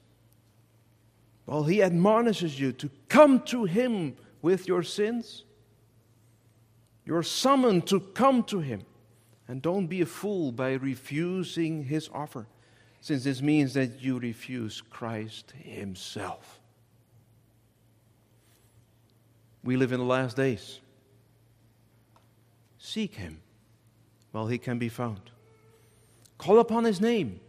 Well, 1.45 1.63
He 1.63 1.81
admonishes 1.83 2.59
you 2.59 2.71
to 2.73 2.89
come 3.07 3.41
to 3.41 3.65
Him 3.65 4.15
with 4.41 4.67
your 4.67 4.83
sins? 4.83 5.43
You're 7.05 7.23
summoned 7.23 7.87
to 7.87 7.99
come 7.99 8.43
to 8.45 8.59
Him. 8.59 8.81
And 9.47 9.61
don't 9.61 9.85
be 9.85 10.01
a 10.01 10.07
fool 10.07 10.51
by 10.51 10.73
refusing 10.73 11.83
His 11.83 12.09
offer, 12.11 12.47
since 12.99 13.23
this 13.23 13.41
means 13.41 13.75
that 13.75 14.01
you 14.01 14.17
refuse 14.17 14.81
Christ 14.81 15.53
Himself. 15.55 16.59
We 19.63 19.77
live 19.77 19.91
in 19.91 19.99
the 19.99 20.05
last 20.05 20.35
days. 20.35 20.79
Seek 22.79 23.15
Him 23.15 23.41
while 24.31 24.47
He 24.47 24.57
can 24.57 24.79
be 24.79 24.89
found. 24.89 25.31
Call 26.39 26.59
upon 26.59 26.83
His 26.85 26.99
name. 26.99 27.39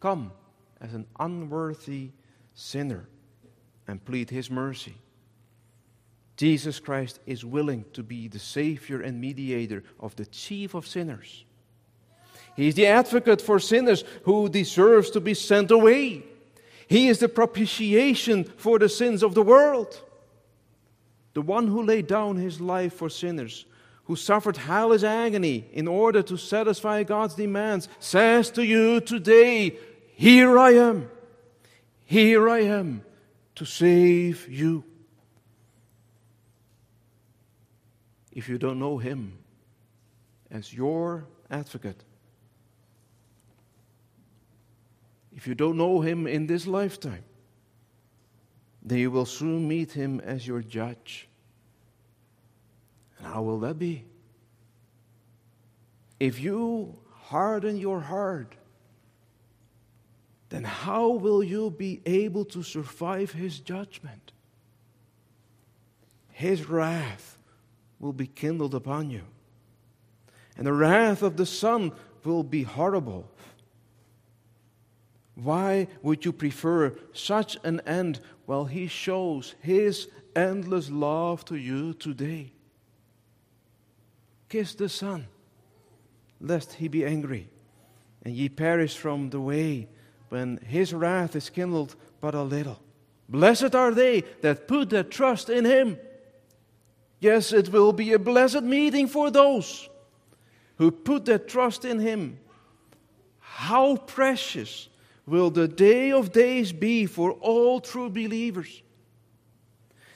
Come 0.00 0.32
as 0.80 0.92
an 0.92 1.06
unworthy 1.18 2.10
sinner 2.54 3.08
and 3.88 4.04
plead 4.04 4.28
His 4.28 4.50
mercy. 4.50 4.96
Jesus 6.36 6.78
Christ 6.78 7.18
is 7.26 7.44
willing 7.44 7.84
to 7.94 8.02
be 8.02 8.28
the 8.28 8.38
Savior 8.38 9.00
and 9.00 9.20
mediator 9.20 9.82
of 9.98 10.16
the 10.16 10.26
chief 10.26 10.74
of 10.74 10.86
sinners. 10.86 11.44
He 12.56 12.68
is 12.68 12.74
the 12.74 12.86
advocate 12.86 13.40
for 13.40 13.58
sinners 13.58 14.04
who 14.24 14.48
deserves 14.48 15.10
to 15.10 15.20
be 15.20 15.34
sent 15.34 15.70
away. 15.70 16.24
He 16.88 17.08
is 17.08 17.18
the 17.18 17.28
propitiation 17.28 18.44
for 18.44 18.78
the 18.78 18.88
sins 18.88 19.22
of 19.22 19.34
the 19.34 19.42
world. 19.42 20.00
The 21.34 21.42
one 21.42 21.68
who 21.68 21.82
laid 21.82 22.06
down 22.06 22.36
his 22.36 22.60
life 22.60 22.94
for 22.94 23.10
sinners, 23.10 23.66
who 24.04 24.16
suffered 24.16 24.56
hellish 24.56 25.02
agony 25.02 25.68
in 25.72 25.88
order 25.88 26.22
to 26.22 26.36
satisfy 26.36 27.02
God's 27.02 27.34
demands, 27.34 27.88
says 27.98 28.50
to 28.52 28.64
you 28.64 29.00
today, 29.00 29.76
Here 30.14 30.58
I 30.58 30.72
am. 30.72 31.10
Here 32.04 32.48
I 32.48 32.60
am 32.60 33.02
to 33.56 33.64
save 33.64 34.48
you. 34.48 34.84
If 38.36 38.50
you 38.50 38.58
don't 38.58 38.78
know 38.78 38.98
Him 38.98 39.38
as 40.50 40.70
your 40.70 41.24
advocate, 41.50 42.04
if 45.34 45.46
you 45.46 45.54
don't 45.54 45.78
know 45.78 46.02
Him 46.02 46.26
in 46.26 46.46
this 46.46 46.66
lifetime, 46.66 47.24
then 48.82 48.98
you 48.98 49.10
will 49.10 49.24
soon 49.24 49.66
meet 49.66 49.92
Him 49.92 50.20
as 50.20 50.46
your 50.46 50.60
judge. 50.60 51.28
And 53.16 53.26
how 53.26 53.40
will 53.40 53.58
that 53.60 53.78
be? 53.78 54.04
If 56.20 56.38
you 56.38 56.98
harden 57.10 57.78
your 57.78 58.00
heart, 58.00 58.54
then 60.50 60.62
how 60.62 61.08
will 61.08 61.42
you 61.42 61.70
be 61.70 62.02
able 62.04 62.44
to 62.44 62.62
survive 62.62 63.32
his 63.32 63.60
judgment? 63.60 64.32
His 66.32 66.68
wrath 66.68 67.35
will 67.98 68.12
be 68.12 68.26
kindled 68.26 68.74
upon 68.74 69.10
you, 69.10 69.22
and 70.56 70.66
the 70.66 70.72
wrath 70.72 71.22
of 71.22 71.36
the 71.36 71.46
Son 71.46 71.92
will 72.24 72.42
be 72.42 72.62
horrible. 72.62 73.30
Why 75.34 75.88
would 76.02 76.24
you 76.24 76.32
prefer 76.32 76.94
such 77.12 77.58
an 77.62 77.80
end 77.86 78.20
while 78.46 78.64
he 78.64 78.86
shows 78.86 79.54
his 79.60 80.08
endless 80.34 80.90
love 80.90 81.44
to 81.46 81.56
you 81.56 81.92
today? 81.94 82.52
Kiss 84.48 84.74
the 84.74 84.88
Son, 84.88 85.26
lest 86.40 86.74
he 86.74 86.88
be 86.88 87.04
angry, 87.04 87.48
and 88.24 88.34
ye 88.34 88.48
perish 88.48 88.96
from 88.96 89.30
the 89.30 89.40
way 89.40 89.88
when 90.28 90.58
his 90.58 90.94
wrath 90.94 91.36
is 91.36 91.50
kindled 91.50 91.94
but 92.20 92.34
a 92.34 92.42
little. 92.42 92.80
Blessed 93.28 93.74
are 93.74 93.92
they 93.92 94.22
that 94.40 94.68
put 94.68 94.90
their 94.90 95.02
trust 95.02 95.50
in 95.50 95.64
him. 95.64 95.98
Yes, 97.20 97.52
it 97.52 97.70
will 97.70 97.92
be 97.92 98.12
a 98.12 98.18
blessed 98.18 98.62
meeting 98.62 99.06
for 99.06 99.30
those 99.30 99.88
who 100.76 100.90
put 100.90 101.24
their 101.24 101.38
trust 101.38 101.84
in 101.84 101.98
him. 101.98 102.38
How 103.38 103.96
precious 103.96 104.88
will 105.26 105.50
the 105.50 105.66
day 105.66 106.12
of 106.12 106.32
days 106.32 106.72
be 106.72 107.06
for 107.06 107.32
all 107.32 107.80
true 107.80 108.10
believers? 108.10 108.82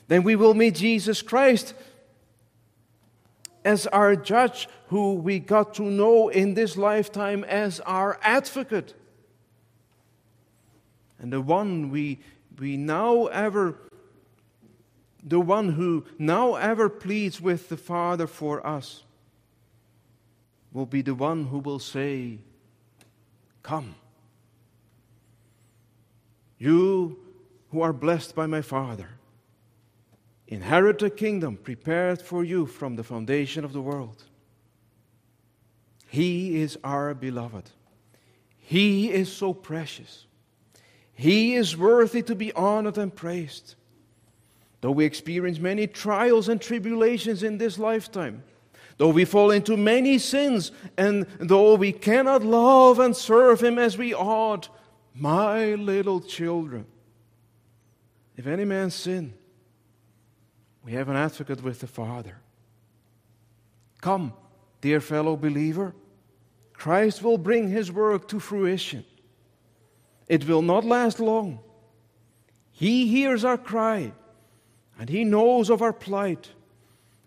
Then 0.08 0.22
we 0.22 0.36
will 0.36 0.54
meet 0.54 0.74
Jesus 0.74 1.22
Christ 1.22 1.74
as 3.64 3.86
our 3.86 4.16
judge, 4.16 4.68
who 4.88 5.14
we 5.14 5.38
got 5.38 5.74
to 5.74 5.82
know 5.82 6.28
in 6.28 6.54
this 6.54 6.76
lifetime 6.76 7.44
as 7.44 7.80
our 7.80 8.18
advocate 8.22 8.94
and 11.20 11.32
the 11.32 11.40
one 11.40 11.90
we, 11.90 12.18
we 12.58 12.76
now 12.76 13.26
ever, 13.26 13.76
the 15.22 15.40
one 15.40 15.70
who 15.70 16.04
now 16.18 16.54
ever 16.54 16.88
pleads 16.88 17.40
with 17.40 17.68
the 17.68 17.76
Father 17.76 18.26
for 18.26 18.66
us, 18.66 19.02
will 20.72 20.86
be 20.86 21.02
the 21.02 21.14
one 21.14 21.46
who 21.46 21.58
will 21.58 21.78
say, 21.78 22.38
Come. 23.62 23.94
You 26.58 27.18
who 27.70 27.80
are 27.80 27.92
blessed 27.92 28.34
by 28.34 28.46
my 28.46 28.62
Father, 28.62 29.08
inherit 30.46 31.02
a 31.02 31.10
kingdom 31.10 31.56
prepared 31.56 32.20
for 32.20 32.44
you 32.44 32.66
from 32.66 32.96
the 32.96 33.04
foundation 33.04 33.64
of 33.64 33.72
the 33.72 33.80
world. 33.80 34.24
He 36.08 36.60
is 36.60 36.76
our 36.82 37.14
beloved. 37.14 37.70
He 38.58 39.10
is 39.10 39.32
so 39.32 39.54
precious. 39.54 40.26
He 41.12 41.54
is 41.54 41.76
worthy 41.76 42.22
to 42.22 42.34
be 42.34 42.52
honored 42.52 42.98
and 42.98 43.14
praised. 43.14 43.76
Though 44.80 44.92
we 44.92 45.04
experience 45.04 45.58
many 45.58 45.86
trials 45.86 46.48
and 46.48 46.60
tribulations 46.60 47.42
in 47.42 47.58
this 47.58 47.78
lifetime, 47.78 48.42
though 48.96 49.10
we 49.10 49.24
fall 49.24 49.50
into 49.50 49.76
many 49.76 50.18
sins, 50.18 50.72
and 50.96 51.26
though 51.38 51.74
we 51.74 51.92
cannot 51.92 52.42
love 52.42 52.98
and 52.98 53.14
serve 53.14 53.62
Him 53.62 53.78
as 53.78 53.98
we 53.98 54.14
ought, 54.14 54.68
my 55.14 55.74
little 55.74 56.20
children, 56.20 56.86
if 58.36 58.46
any 58.46 58.64
man 58.64 58.90
sin, 58.90 59.34
we 60.82 60.92
have 60.92 61.10
an 61.10 61.16
advocate 61.16 61.62
with 61.62 61.80
the 61.80 61.86
Father. 61.86 62.38
Come, 64.00 64.32
dear 64.80 65.00
fellow 65.00 65.36
believer, 65.36 65.94
Christ 66.72 67.22
will 67.22 67.36
bring 67.36 67.68
His 67.68 67.92
work 67.92 68.28
to 68.28 68.40
fruition. 68.40 69.04
It 70.26 70.48
will 70.48 70.62
not 70.62 70.86
last 70.86 71.20
long. 71.20 71.58
He 72.70 73.08
hears 73.08 73.44
our 73.44 73.58
cry, 73.58 74.12
and 75.00 75.08
He 75.08 75.24
knows 75.24 75.70
of 75.70 75.80
our 75.80 75.94
plight, 75.94 76.50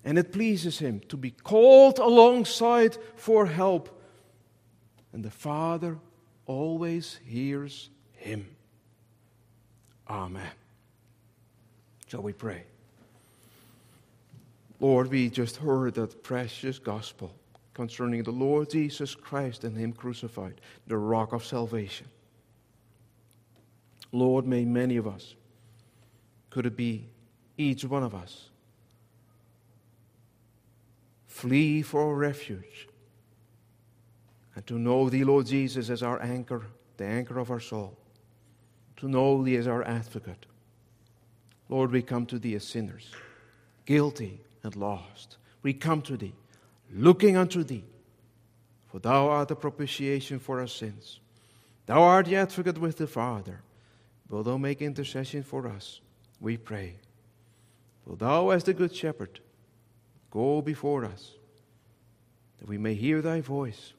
and 0.06 0.20
it 0.20 0.32
pleases 0.32 0.78
Him 0.78 1.02
to 1.10 1.18
be 1.18 1.32
called 1.32 1.98
alongside 1.98 3.00
for 3.16 3.48
help. 3.48 4.00
And 5.12 5.26
the 5.26 5.32
Father 5.32 5.98
always 6.46 7.20
hears 7.26 7.90
Him. 8.12 8.46
Amen. 10.08 10.52
Shall 12.08 12.22
we 12.22 12.32
pray? 12.32 12.64
Lord, 14.80 15.10
we 15.10 15.32
just 15.32 15.58
heard 15.58 15.96
that 15.96 16.22
precious 16.22 16.78
gospel 16.78 17.34
concerning 17.74 18.22
the 18.22 18.32
Lord 18.32 18.70
Jesus 18.70 19.16
Christ 19.16 19.64
and 19.64 19.76
Him 19.76 19.94
crucified, 19.94 20.62
the 20.86 20.98
rock 20.98 21.34
of 21.34 21.44
salvation. 21.44 22.06
Lord, 24.12 24.46
may 24.46 24.64
many 24.64 24.98
of 24.98 25.08
us, 25.08 25.34
could 26.52 26.68
it 26.68 26.78
be 26.78 27.08
each 27.58 27.86
one 27.86 28.04
of 28.04 28.16
us, 28.16 28.50
flee 31.28 31.82
for 31.82 32.16
refuge 32.16 32.88
and 34.56 34.66
to 34.68 34.78
know 34.78 35.10
Thee, 35.10 35.24
Lord 35.24 35.48
Jesus, 35.48 35.90
as 35.90 36.04
our 36.04 36.22
anchor, 36.22 36.64
the 36.98 37.06
anchor 37.06 37.40
of 37.40 37.50
our 37.50 37.60
soul, 37.60 37.98
to 38.98 39.08
know 39.08 39.44
Thee 39.44 39.58
as 39.58 39.68
our 39.68 39.84
advocate. 39.84 40.46
Lord, 41.70 41.92
we 41.92 42.02
come 42.02 42.26
to 42.28 42.38
Thee 42.38 42.56
as 42.56 42.64
sinners, 42.64 43.10
guilty 43.86 44.42
and 44.64 44.76
lost. 44.76 45.38
We 45.64 45.74
come 45.74 46.02
to 46.04 46.18
Thee, 46.18 46.34
looking 46.94 47.36
unto 47.36 47.64
Thee, 47.64 47.86
for 48.88 49.00
Thou 49.00 49.28
art 49.30 49.48
the 49.48 49.56
propitiation 49.56 50.40
for 50.40 50.60
our 50.60 50.68
sins. 50.68 51.20
Thou 51.86 52.02
art 52.02 52.28
the 52.28 52.36
advocate 52.36 52.78
with 52.78 52.98
the 52.98 53.08
Father. 53.08 53.62
Will 54.30 54.44
Thou 54.44 54.58
make 54.58 54.82
intercession 54.82 55.44
for 55.44 55.68
us? 55.68 56.00
We 56.40 56.58
pray. 56.58 56.96
Will 58.06 58.16
Thou, 58.16 58.50
as 58.50 58.64
the 58.64 58.74
Good 58.74 58.96
Shepherd, 58.96 59.40
go 60.30 60.62
before 60.62 61.06
us, 61.06 61.32
that 62.60 62.68
we 62.68 62.78
may 62.78 62.94
hear 62.94 63.22
Thy 63.22 63.42
voice 63.42 63.94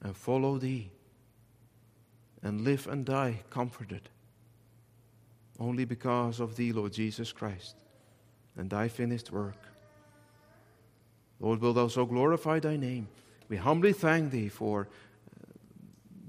and 0.00 0.16
follow 0.16 0.58
Thee 0.58 0.90
and 2.42 2.62
live 2.62 2.86
and 2.88 3.04
die 3.04 3.40
comforted 3.50 4.08
only 5.60 5.84
because 5.84 6.40
of 6.40 6.56
Thee, 6.56 6.72
Lord 6.72 6.92
Jesus 6.92 7.32
Christ, 7.32 7.76
and 8.56 8.68
Thy 8.68 8.88
finished 8.88 9.30
work. 9.30 9.58
Lord, 11.38 11.60
will 11.60 11.72
Thou 11.72 11.88
so 11.88 12.04
glorify 12.04 12.58
Thy 12.58 12.76
name? 12.76 13.08
We 13.48 13.56
humbly 13.56 13.92
thank 13.92 14.32
Thee 14.32 14.48
for 14.48 14.88
uh, 14.88 15.52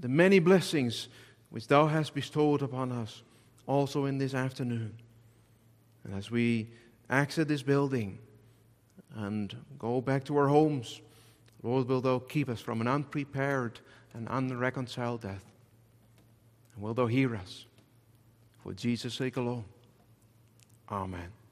the 0.00 0.08
many 0.08 0.38
blessings 0.38 1.08
which 1.50 1.66
Thou 1.66 1.86
hast 1.86 2.14
bestowed 2.14 2.62
upon 2.62 2.92
us 2.92 3.22
also 3.66 4.04
in 4.04 4.18
this 4.18 4.34
afternoon. 4.34 4.94
And 6.04 6.14
as 6.14 6.30
we 6.30 6.68
exit 7.10 7.48
this 7.48 7.62
building 7.62 8.18
and 9.14 9.56
go 9.78 10.00
back 10.00 10.24
to 10.24 10.36
our 10.36 10.48
homes, 10.48 11.00
Lord, 11.62 11.88
will 11.88 12.00
Thou 12.00 12.18
keep 12.18 12.48
us 12.48 12.60
from 12.60 12.80
an 12.80 12.88
unprepared 12.88 13.80
and 14.12 14.28
unreconciled 14.28 15.22
death. 15.22 15.44
And 16.74 16.84
will 16.84 16.94
Thou 16.94 17.06
hear 17.06 17.34
us 17.34 17.66
for 18.62 18.72
Jesus' 18.72 19.14
sake 19.14 19.36
alone. 19.36 19.64
Amen. 20.90 21.43